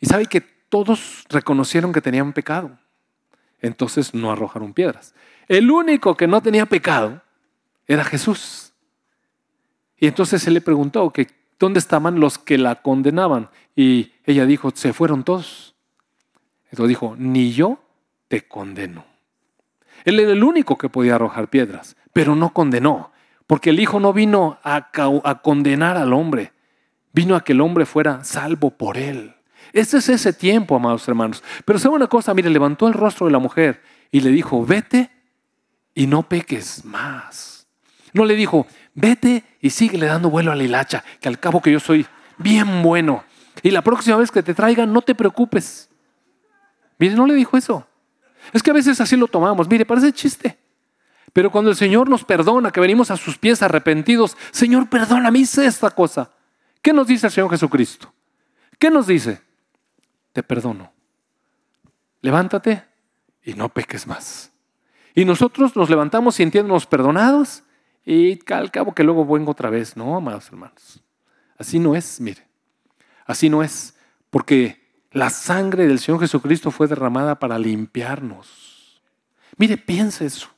[0.00, 2.76] Y sabe que todos reconocieron que tenían pecado.
[3.60, 5.14] Entonces no arrojaron piedras.
[5.48, 7.22] El único que no tenía pecado
[7.86, 8.72] era Jesús.
[9.96, 11.28] Y entonces él le preguntó que
[11.58, 13.48] dónde estaban los que la condenaban.
[13.76, 15.74] Y ella dijo, se fueron todos.
[16.70, 17.78] Entonces dijo, ni yo
[18.28, 19.04] te condeno.
[20.04, 23.12] Él era el único que podía arrojar piedras, pero no condenó,
[23.46, 26.52] porque el Hijo no vino a condenar al hombre,
[27.12, 29.34] vino a que el hombre fuera salvo por él.
[29.74, 31.42] Ese es ese tiempo, amados hermanos.
[31.64, 35.10] Pero sabe una cosa, mire, levantó el rostro de la mujer y le dijo, vete
[35.92, 37.66] y no peques más.
[38.12, 41.72] No le dijo, vete y síguele dando vuelo a la hilacha, que al cabo que
[41.72, 42.06] yo soy
[42.38, 43.24] bien bueno.
[43.64, 45.90] Y la próxima vez que te traigan, no te preocupes.
[47.00, 47.84] Mire, no le dijo eso.
[48.52, 49.68] Es que a veces así lo tomamos.
[49.68, 50.56] Mire, parece chiste.
[51.32, 55.66] Pero cuando el Señor nos perdona, que venimos a sus pies arrepentidos, Señor, perdóname, hice
[55.66, 56.30] esta cosa.
[56.80, 58.12] ¿Qué nos dice el Señor Jesucristo?
[58.78, 59.42] ¿Qué nos dice?
[60.34, 60.92] Te perdono.
[62.20, 62.84] Levántate
[63.44, 64.50] y no peques más.
[65.14, 67.62] Y nosotros nos levantamos sintiéndonos perdonados
[68.04, 69.96] y al cabo que luego vengo otra vez.
[69.96, 71.00] No, amados hermanos.
[71.56, 72.46] Así no es, mire.
[73.24, 73.94] Así no es.
[74.30, 79.00] Porque la sangre del Señor Jesucristo fue derramada para limpiarnos.
[79.56, 80.48] Mire, piense eso.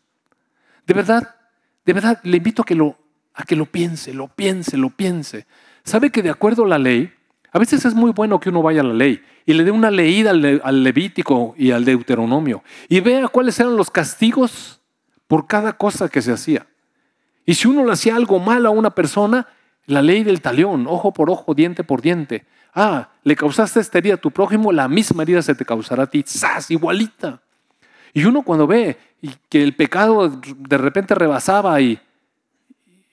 [0.87, 1.37] De verdad,
[1.85, 2.97] de verdad, le invito a que lo,
[3.35, 5.47] a que lo piense, lo piense, lo piense.
[5.85, 7.13] ¿Sabe que de acuerdo a la ley,
[7.57, 9.91] a veces es muy bueno que uno vaya a la ley y le dé una
[9.91, 14.83] leída al, Levítico y al Deuteronomio y vea cuáles eran los castigos
[15.27, 16.67] por cada cosa que se hacía.
[17.47, 19.49] Y si uno le hacía algo malo a una persona,
[19.87, 22.45] la ley del talión, ojo por ojo, diente por diente.
[22.75, 26.07] Ah, le causaste esta herida a tu prójimo, la misma herida se te causará a
[26.09, 26.71] ti, ¡zas!
[26.71, 27.41] igualita.
[28.13, 28.99] Y uno cuando ve
[29.49, 31.99] que el pecado de repente rebasaba y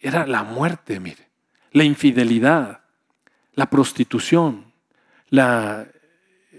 [0.02, 1.30] era la muerte, mire,
[1.72, 2.82] la infidelidad,
[3.56, 4.72] la prostitución,
[5.30, 5.88] la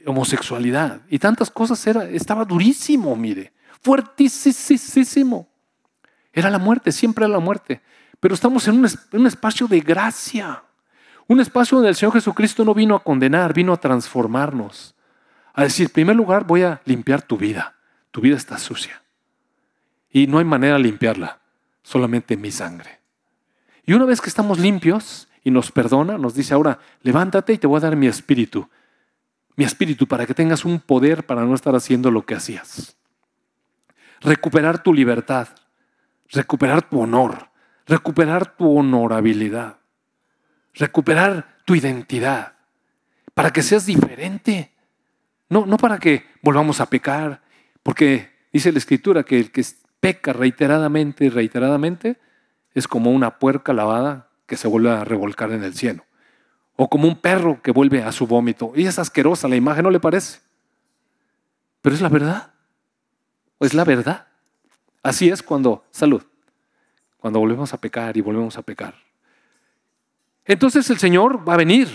[0.06, 5.48] homosexualidad y tantas cosas era, estaba durísimo, mire, fuertísimo.
[6.32, 7.80] Era la muerte, siempre era la muerte.
[8.20, 10.62] Pero estamos en un, espacio de gracia.
[11.28, 14.94] Un espacio donde el Señor Jesucristo no vino a condenar, vino a transformarnos.
[15.52, 17.76] A decir, primer lugar, voy a limpiar tu vida.
[18.10, 19.02] Tu vida está sucia.
[20.10, 21.40] Y no hay manera de limpiarla,
[21.82, 23.00] solamente mi sangre.
[23.84, 27.66] Y una vez que estamos limpios y nos perdona, nos dice ahora, levántate y te
[27.66, 28.68] voy a dar mi espíritu.
[29.56, 32.96] Mi espíritu para que tengas un poder para no estar haciendo lo que hacías.
[34.20, 35.48] Recuperar tu libertad,
[36.30, 37.50] recuperar tu honor,
[37.86, 39.76] recuperar tu honorabilidad,
[40.72, 42.54] recuperar tu identidad,
[43.34, 44.72] para que seas diferente.
[45.50, 47.42] No, no para que volvamos a pecar,
[47.82, 49.62] porque dice la escritura que el que
[50.00, 52.18] peca reiteradamente y reiteradamente
[52.72, 56.04] es como una puerca lavada que se vuelve a revolcar en el cielo.
[56.76, 58.72] O como un perro que vuelve a su vómito.
[58.74, 60.40] Y es asquerosa la imagen, ¿no le parece?
[61.82, 62.52] Pero es la verdad.
[63.60, 64.26] Es la verdad.
[65.02, 66.22] Así es cuando, salud,
[67.18, 68.94] cuando volvemos a pecar y volvemos a pecar.
[70.46, 71.88] Entonces el Señor va a venir.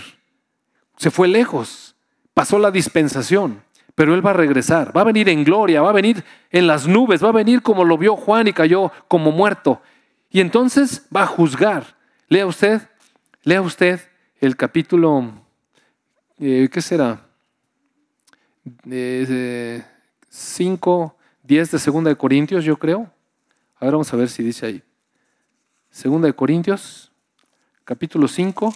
[0.96, 1.96] Se fue lejos,
[2.34, 3.62] pasó la dispensación,
[3.94, 4.96] pero Él va a regresar.
[4.96, 7.84] Va a venir en gloria, va a venir en las nubes, va a venir como
[7.84, 9.82] lo vio Juan y cayó como muerto.
[10.30, 11.99] Y entonces va a juzgar.
[12.32, 12.80] Lea usted,
[13.42, 14.00] lea usted
[14.40, 15.32] el capítulo,
[16.38, 17.26] eh, ¿qué será?
[20.28, 23.12] 5, 10 de Segunda de Corintios, yo creo.
[23.80, 24.80] Ahora vamos a ver si dice ahí.
[25.90, 27.10] Segunda de Corintios,
[27.82, 28.72] capítulo 5,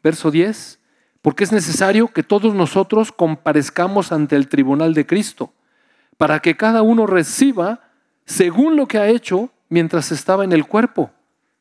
[0.00, 0.78] verso 10.
[1.22, 5.52] Porque es necesario que todos nosotros comparezcamos ante el tribunal de Cristo,
[6.18, 7.80] para que cada uno reciba
[8.26, 11.10] según lo que ha hecho mientras estaba en el cuerpo,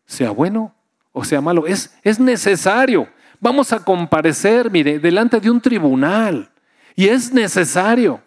[0.05, 0.75] sea bueno
[1.11, 1.67] o sea malo.
[1.67, 3.07] Es, es necesario.
[3.39, 6.51] Vamos a comparecer, mire, delante de un tribunal.
[6.95, 8.21] Y es necesario.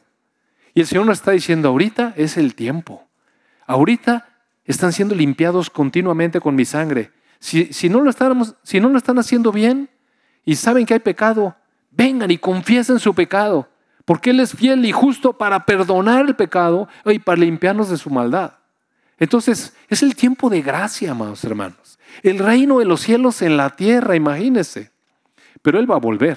[0.75, 3.07] Y el Señor nos está diciendo, ahorita es el tiempo.
[3.67, 4.29] Ahorita
[4.65, 7.13] están siendo limpiados continuamente con mi sangre.
[7.39, 8.11] Si, si, no lo
[8.63, 9.91] si no lo están haciendo bien
[10.45, 11.55] y saben que hay pecado,
[11.91, 13.69] vengan y confiesen su pecado.
[14.05, 18.11] Porque Él es fiel y justo para perdonar el pecado y para limpiarnos de su
[18.11, 18.55] maldad.
[19.25, 21.99] Entonces, es el tiempo de gracia, amados hermanos.
[22.23, 24.91] El reino de los cielos en la tierra, imagínense.
[25.63, 26.37] Pero Él va a volver,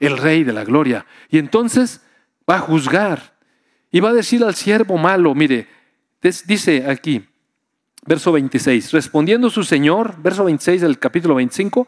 [0.00, 1.06] el Rey de la gloria.
[1.28, 2.00] Y entonces
[2.50, 3.38] va a juzgar
[3.92, 5.68] y va a decir al siervo malo, mire,
[6.20, 7.24] dice aquí,
[8.04, 11.86] verso 26, respondiendo su Señor, verso 26 del capítulo 25,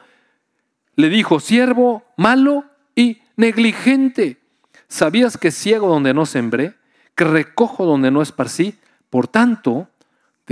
[0.95, 2.64] le dijo, siervo malo
[2.95, 4.39] y negligente,
[4.87, 6.75] ¿sabías que ciego donde no sembré,
[7.16, 8.79] que recojo donde no esparcí?
[9.11, 9.89] Por tanto,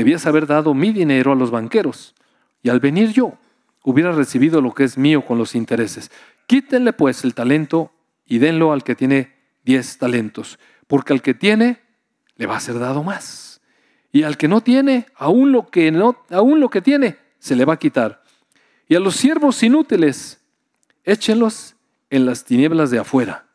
[0.01, 2.15] debías haber dado mi dinero a los banqueros,
[2.63, 3.37] y al venir yo
[3.85, 6.11] hubiera recibido lo que es mío con los intereses.
[6.47, 7.93] Quítenle pues el talento
[8.25, 11.81] y denlo al que tiene diez talentos, porque al que tiene
[12.37, 13.61] le va a ser dado más.
[14.11, 17.67] Y al que no tiene, aún lo que, no, aún lo que tiene, se le
[17.67, 18.23] va a quitar.
[18.89, 20.41] Y a los siervos inútiles,
[21.05, 21.77] échenlos
[22.09, 23.49] en las tinieblas de afuera.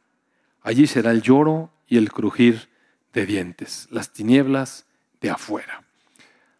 [0.61, 2.69] Allí será el lloro y el crujir
[3.13, 4.85] de dientes, las tinieblas
[5.21, 5.84] de afuera.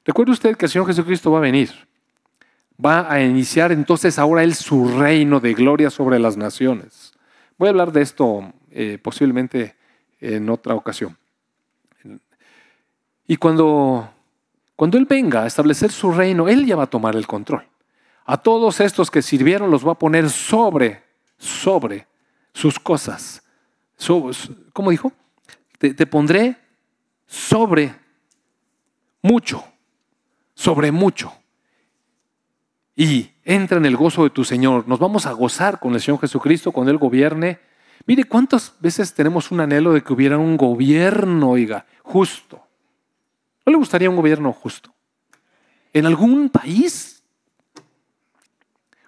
[0.05, 1.71] Recuerde usted que el Señor Jesucristo va a venir.
[2.83, 7.13] Va a iniciar entonces ahora Él su reino de gloria sobre las naciones.
[7.57, 9.75] Voy a hablar de esto eh, posiblemente
[10.19, 11.17] en otra ocasión.
[13.27, 14.07] Y cuando,
[14.75, 17.65] cuando Él venga a establecer su reino, Él ya va a tomar el control.
[18.25, 21.03] A todos estos que sirvieron los va a poner sobre,
[21.37, 22.07] sobre
[22.53, 23.41] sus cosas.
[24.73, 25.11] ¿Cómo dijo?
[25.77, 26.57] te pondré
[27.27, 27.93] sobre
[29.21, 29.63] mucho,
[30.55, 31.31] sobre mucho.
[32.95, 34.87] Y entra en el gozo de tu Señor.
[34.87, 37.59] Nos vamos a gozar con el Señor Jesucristo cuando Él gobierne
[38.05, 42.61] Mire cuántas veces tenemos un anhelo de que hubiera un gobierno, oiga, justo.
[43.65, 44.93] ¿No le gustaría un gobierno justo?
[45.91, 47.23] ¿En algún país?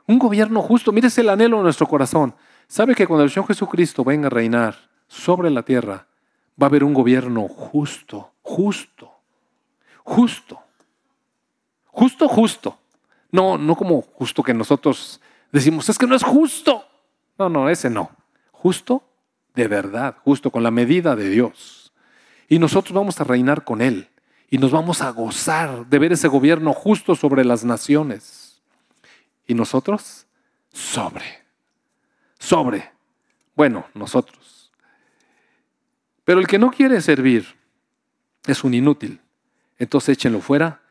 [0.08, 0.92] Un gobierno justo.
[0.92, 2.34] Mire, es el anhelo de nuestro corazón.
[2.68, 4.76] ¿Sabe que cuando el Señor Jesucristo venga a reinar
[5.08, 6.08] sobre la tierra,
[6.60, 9.12] va a haber un gobierno justo, justo,
[10.04, 10.60] justo,
[11.98, 12.78] justo, justo?
[13.32, 15.20] No, no como justo que nosotros
[15.52, 16.86] decimos, es que no es justo.
[17.38, 18.12] No, no, ese no
[18.58, 19.04] justo
[19.56, 21.94] de verdad, justo con la medida de Dios.
[22.48, 24.10] Y nosotros vamos a reinar con Él
[24.50, 28.62] y nos vamos a gozar de ver ese gobierno justo sobre las naciones.
[29.48, 30.28] Y nosotros,
[30.72, 31.44] sobre,
[32.40, 32.92] sobre.
[33.56, 34.72] Bueno, nosotros.
[36.24, 37.56] Pero el que no quiere servir
[38.46, 39.22] es un inútil.
[39.80, 40.82] Entonces échenlo fuera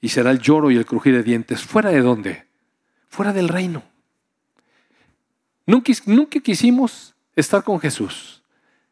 [0.00, 1.62] y será el lloro y el crujir de dientes.
[1.62, 2.46] ¿Fuera de dónde?
[3.08, 3.82] Fuera del reino.
[5.66, 8.42] Nunca, quisimos estar con Jesús.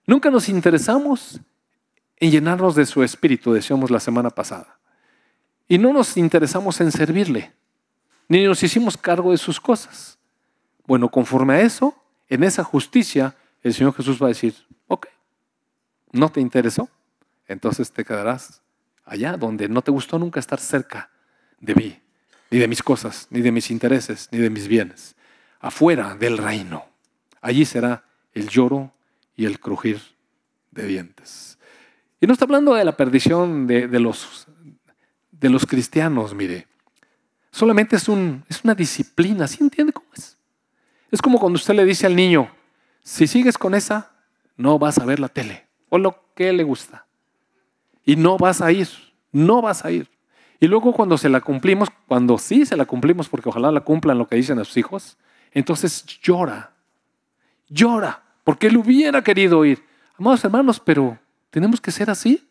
[0.07, 1.41] Nunca nos interesamos
[2.17, 4.79] en llenarnos de su espíritu, decíamos la semana pasada.
[5.69, 7.53] Y no nos interesamos en servirle,
[8.29, 10.19] ni nos hicimos cargo de sus cosas.
[10.87, 11.95] Bueno, conforme a eso,
[12.29, 14.55] en esa justicia, el Señor Jesús va a decir,
[14.89, 15.07] ok,
[16.13, 16.89] no te interesó,
[17.47, 18.64] entonces te quedarás
[19.05, 21.11] allá donde no te gustó nunca estar cerca
[21.61, 22.01] de mí,
[22.51, 25.17] ni de mis cosas, ni de mis intereses, ni de mis bienes,
[25.61, 26.87] afuera del reino.
[27.41, 28.93] Allí será el lloro
[29.37, 30.01] y el crujir
[30.71, 31.59] de dientes.
[32.21, 34.47] Y no está hablando de la perdición de, los,
[35.31, 36.67] de los cristianos, mire.
[37.51, 40.37] Solamente es, un, es una disciplina, ¿sí entiende cómo es?
[41.11, 42.51] Es como cuando usted le dice al niño,
[43.03, 44.11] si sigues con esa,
[44.57, 47.07] no vas a ver la tele o lo que le gusta.
[48.05, 48.89] Y no vas a ir,
[49.33, 50.09] no vas a ir.
[50.61, 54.19] Y luego cuando se la cumplimos, cuando sí se la cumplimos, porque ojalá la cumplan
[54.19, 55.17] lo que dicen a sus hijos,
[55.53, 56.73] entonces llora,
[57.69, 59.83] llora porque él hubiera querido ir.
[60.19, 61.19] Amados hermanos, pero
[61.51, 62.49] tenemos que ser así.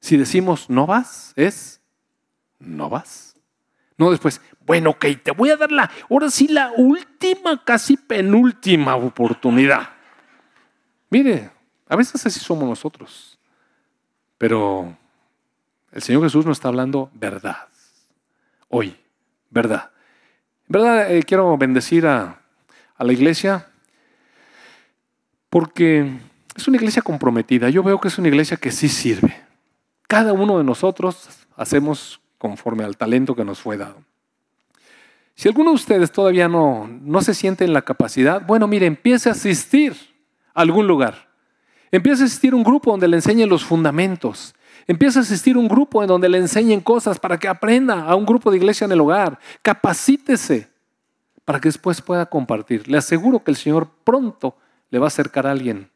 [0.00, 1.80] Si decimos no vas, es
[2.58, 3.36] no vas.
[3.98, 8.96] No después, bueno, ok, te voy a dar la, ahora sí, la última, casi penúltima
[8.96, 9.90] oportunidad.
[11.10, 11.50] Mire,
[11.88, 13.31] a veces así somos nosotros,
[14.42, 14.92] pero
[15.92, 17.68] el Señor Jesús nos está hablando verdad.
[18.68, 18.96] Hoy,
[19.50, 19.92] verdad.
[20.66, 22.40] En verdad, eh, quiero bendecir a,
[22.96, 23.68] a la iglesia
[25.48, 26.18] porque
[26.56, 27.70] es una iglesia comprometida.
[27.70, 29.32] Yo veo que es una iglesia que sí sirve.
[30.08, 34.02] Cada uno de nosotros hacemos conforme al talento que nos fue dado.
[35.36, 39.28] Si alguno de ustedes todavía no, no se siente en la capacidad, bueno, mire, empiece
[39.28, 39.94] a asistir
[40.52, 41.31] a algún lugar.
[41.92, 44.54] Empiece a asistir a un grupo donde le enseñen los fundamentos.
[44.86, 48.24] Empiece a asistir un grupo en donde le enseñen cosas para que aprenda a un
[48.24, 49.38] grupo de iglesia en el hogar.
[49.60, 50.70] Capacítese
[51.44, 52.88] para que después pueda compartir.
[52.88, 54.56] Le aseguro que el Señor pronto
[54.90, 55.90] le va a acercar a alguien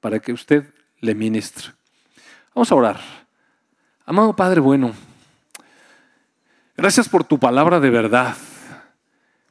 [0.00, 1.72] para que usted le ministre.
[2.54, 3.00] Vamos a orar.
[4.06, 4.92] Amado Padre bueno,
[6.76, 8.34] gracias por tu palabra de verdad,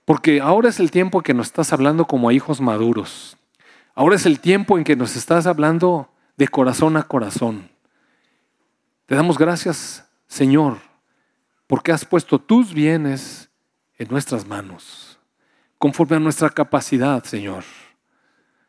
[0.04, 3.38] porque ahora es el tiempo que nos estás hablando como a hijos maduros.
[3.94, 7.70] Ahora es el tiempo en que nos estás hablando de corazón a corazón.
[9.06, 10.78] Te damos gracias, Señor,
[11.68, 13.50] porque has puesto tus bienes
[13.98, 15.20] en nuestras manos,
[15.78, 17.64] conforme a nuestra capacidad, Señor.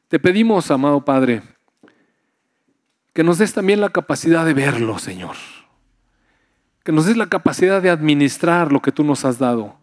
[0.08, 1.42] Te pedimos, amado Padre,
[3.12, 5.36] que nos des también la capacidad de verlo, Señor.
[6.82, 9.76] Que nos des la capacidad de administrar lo que tú nos has dado.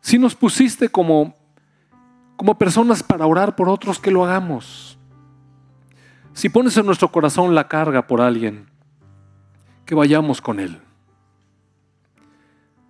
[0.00, 1.34] Si nos pusiste como,
[2.40, 4.96] como personas para orar por otros, que lo hagamos.
[6.32, 8.66] Si pones en nuestro corazón la carga por alguien,
[9.84, 10.80] que vayamos con él.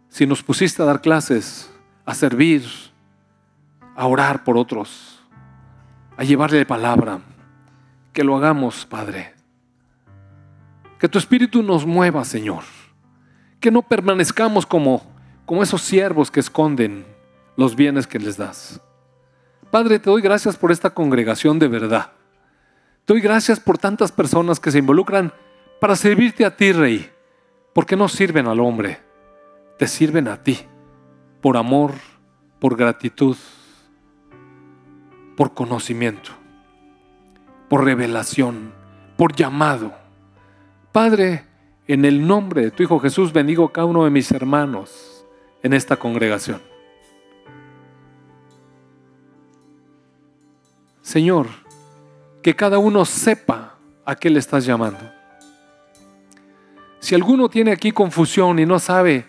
[0.09, 1.69] Si nos pusiste a dar clases,
[2.07, 2.63] a servir,
[3.97, 5.21] a orar por otros,
[6.17, 7.19] a llevarle palabra,
[8.13, 9.35] que lo hagamos, Padre.
[11.01, 12.63] Que tu Espíritu nos mueva, Señor.
[13.59, 15.03] Que no permanezcamos como,
[15.45, 17.05] como esos siervos que esconden
[17.57, 18.81] los bienes que les das.
[19.71, 22.13] Padre, te doy gracias por esta congregación de verdad.
[23.05, 25.33] Te doy gracias por tantas personas que se involucran
[25.81, 27.11] para servirte a ti, Rey,
[27.73, 29.01] porque no sirven al hombre,
[29.79, 30.59] te sirven a ti,
[31.41, 31.93] por amor,
[32.59, 33.37] por gratitud,
[35.37, 36.33] por conocimiento,
[37.69, 38.73] por revelación,
[39.17, 39.93] por llamado.
[40.93, 41.47] Padre,
[41.87, 45.25] en el nombre de tu Hijo Jesús bendigo a cada uno de mis hermanos
[45.63, 46.70] en esta congregación.
[51.11, 51.49] Señor,
[52.41, 55.11] que cada uno sepa a qué le estás llamando.
[57.01, 59.27] Si alguno tiene aquí confusión y no sabe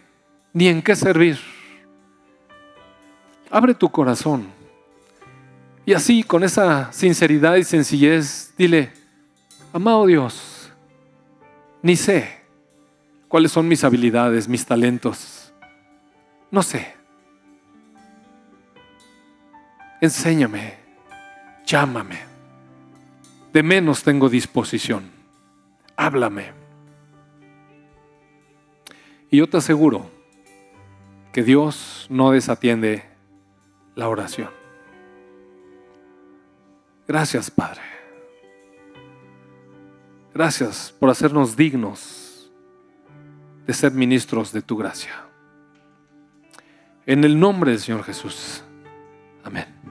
[0.53, 1.39] ni en qué servir,
[3.49, 4.45] abre tu corazón.
[5.83, 8.93] Y así, con esa sinceridad y sencillez, dile,
[9.73, 10.71] amado Dios,
[11.81, 12.43] ni sé
[13.27, 15.51] cuáles son mis habilidades, mis talentos.
[16.51, 16.93] No sé.
[19.99, 20.80] Enséñame,
[21.71, 22.19] llámame.
[23.53, 25.09] De menos tengo disposición.
[25.95, 26.51] Háblame.
[29.29, 30.09] Y yo te aseguro
[31.31, 33.05] que Dios no desatiende
[33.95, 34.49] la oración.
[37.07, 37.81] Gracias, Padre.
[40.33, 42.51] Gracias por hacernos dignos
[43.65, 45.11] de ser ministros de tu gracia.
[47.05, 48.63] En el nombre del Señor Jesús.
[49.43, 49.90] Amén.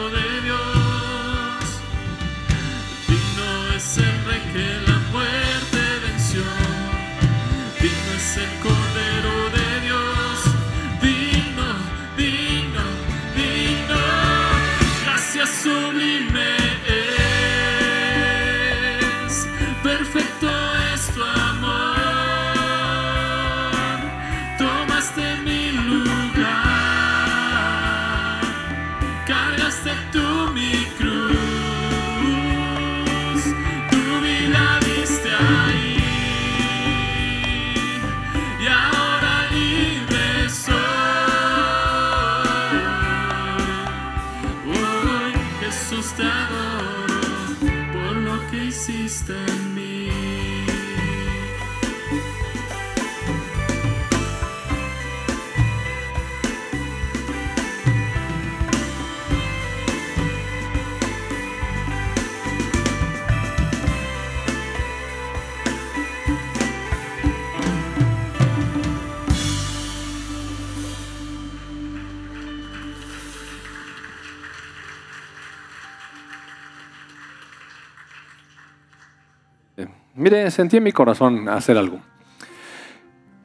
[80.31, 81.99] Mire, sentí en mi corazón hacer algo.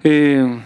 [0.05, 0.63] Eh,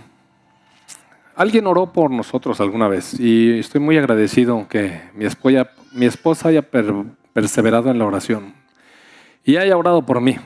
[1.34, 6.08] alguien oró por nosotros alguna vez y estoy muy agradecido que mi esposa, mi
[6.50, 6.92] haya per-
[7.32, 8.52] perseverado en la oración
[9.46, 10.36] y haya orado por mí.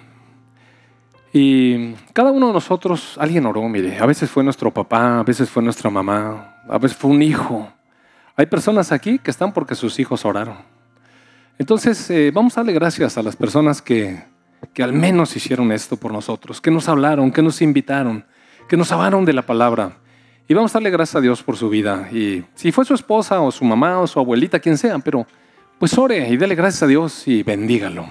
[1.32, 5.50] Y cada uno de nosotros, alguien oró, mire, a veces fue nuestro papá, a veces
[5.50, 7.68] fue nuestra mamá, a veces fue un hijo.
[8.36, 10.58] Hay personas aquí que están porque sus hijos oraron.
[11.58, 14.22] Entonces, eh, vamos a darle gracias a las personas que,
[14.72, 18.24] que al menos hicieron esto por nosotros, que nos hablaron, que nos invitaron,
[18.68, 19.98] que nos hablaron de la palabra.
[20.46, 22.08] Y vamos a darle gracias a Dios por su vida.
[22.12, 25.26] Y si fue su esposa o su mamá o su abuelita, quien sea, pero
[25.78, 28.06] pues ore y dele gracias a Dios y bendígalo.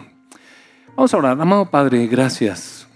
[0.95, 1.39] Vamos a orar.
[1.39, 2.87] Amado Padre, gracias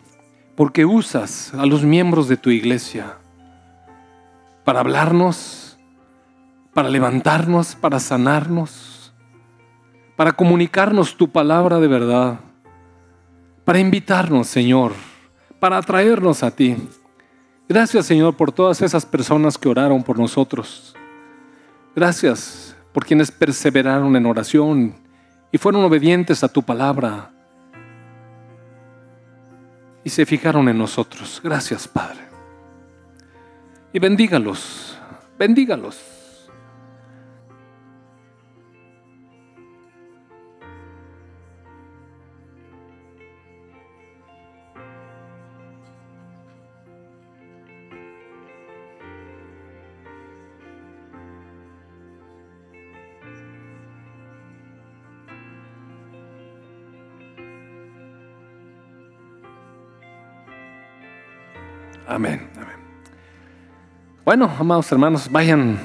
[0.55, 3.17] porque usas a los miembros de tu iglesia
[4.65, 5.77] para hablarnos,
[6.73, 9.13] para levantarnos, para sanarnos,
[10.15, 12.39] para comunicarnos tu palabra de verdad
[13.67, 14.93] para invitarnos, Señor,
[15.59, 16.77] para atraernos a ti.
[17.67, 20.95] Gracias, Señor, por todas esas personas que oraron por nosotros.
[21.93, 24.95] Gracias por quienes perseveraron en oración
[25.51, 27.29] y fueron obedientes a tu palabra
[30.01, 31.41] y se fijaron en nosotros.
[31.43, 32.21] Gracias, Padre.
[33.91, 34.97] Y bendígalos,
[35.37, 36.16] bendígalos.
[62.07, 62.49] Amén.
[64.23, 65.77] Bueno, amados hermanos, vayan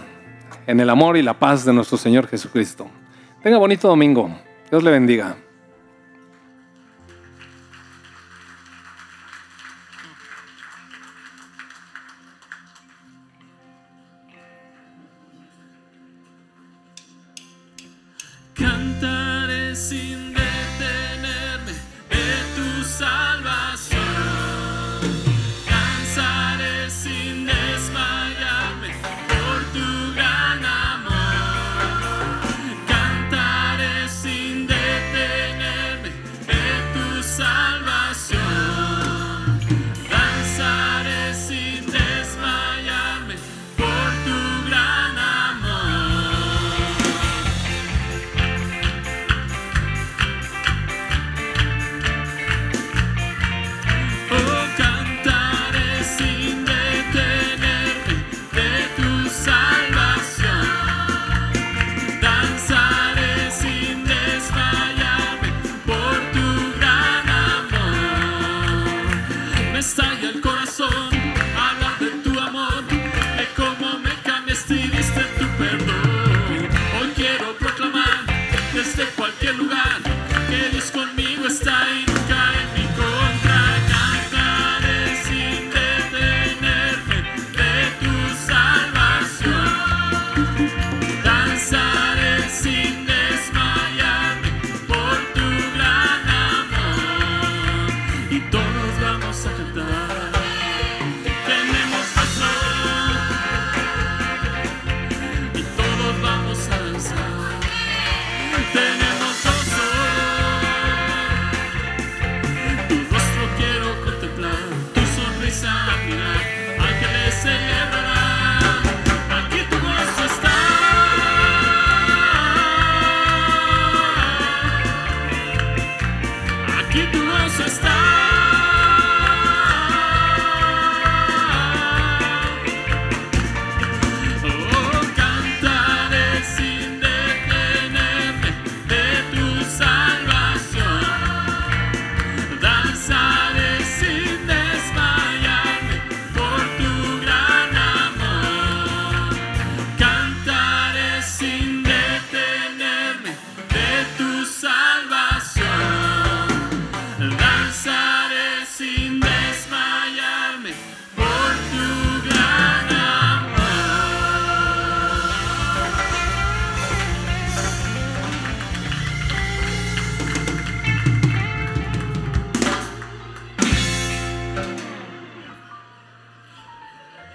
[0.66, 2.88] en el amor y la paz de nuestro Señor Jesucristo.
[3.42, 4.30] Tenga bonito domingo.
[4.70, 5.36] Dios le bendiga.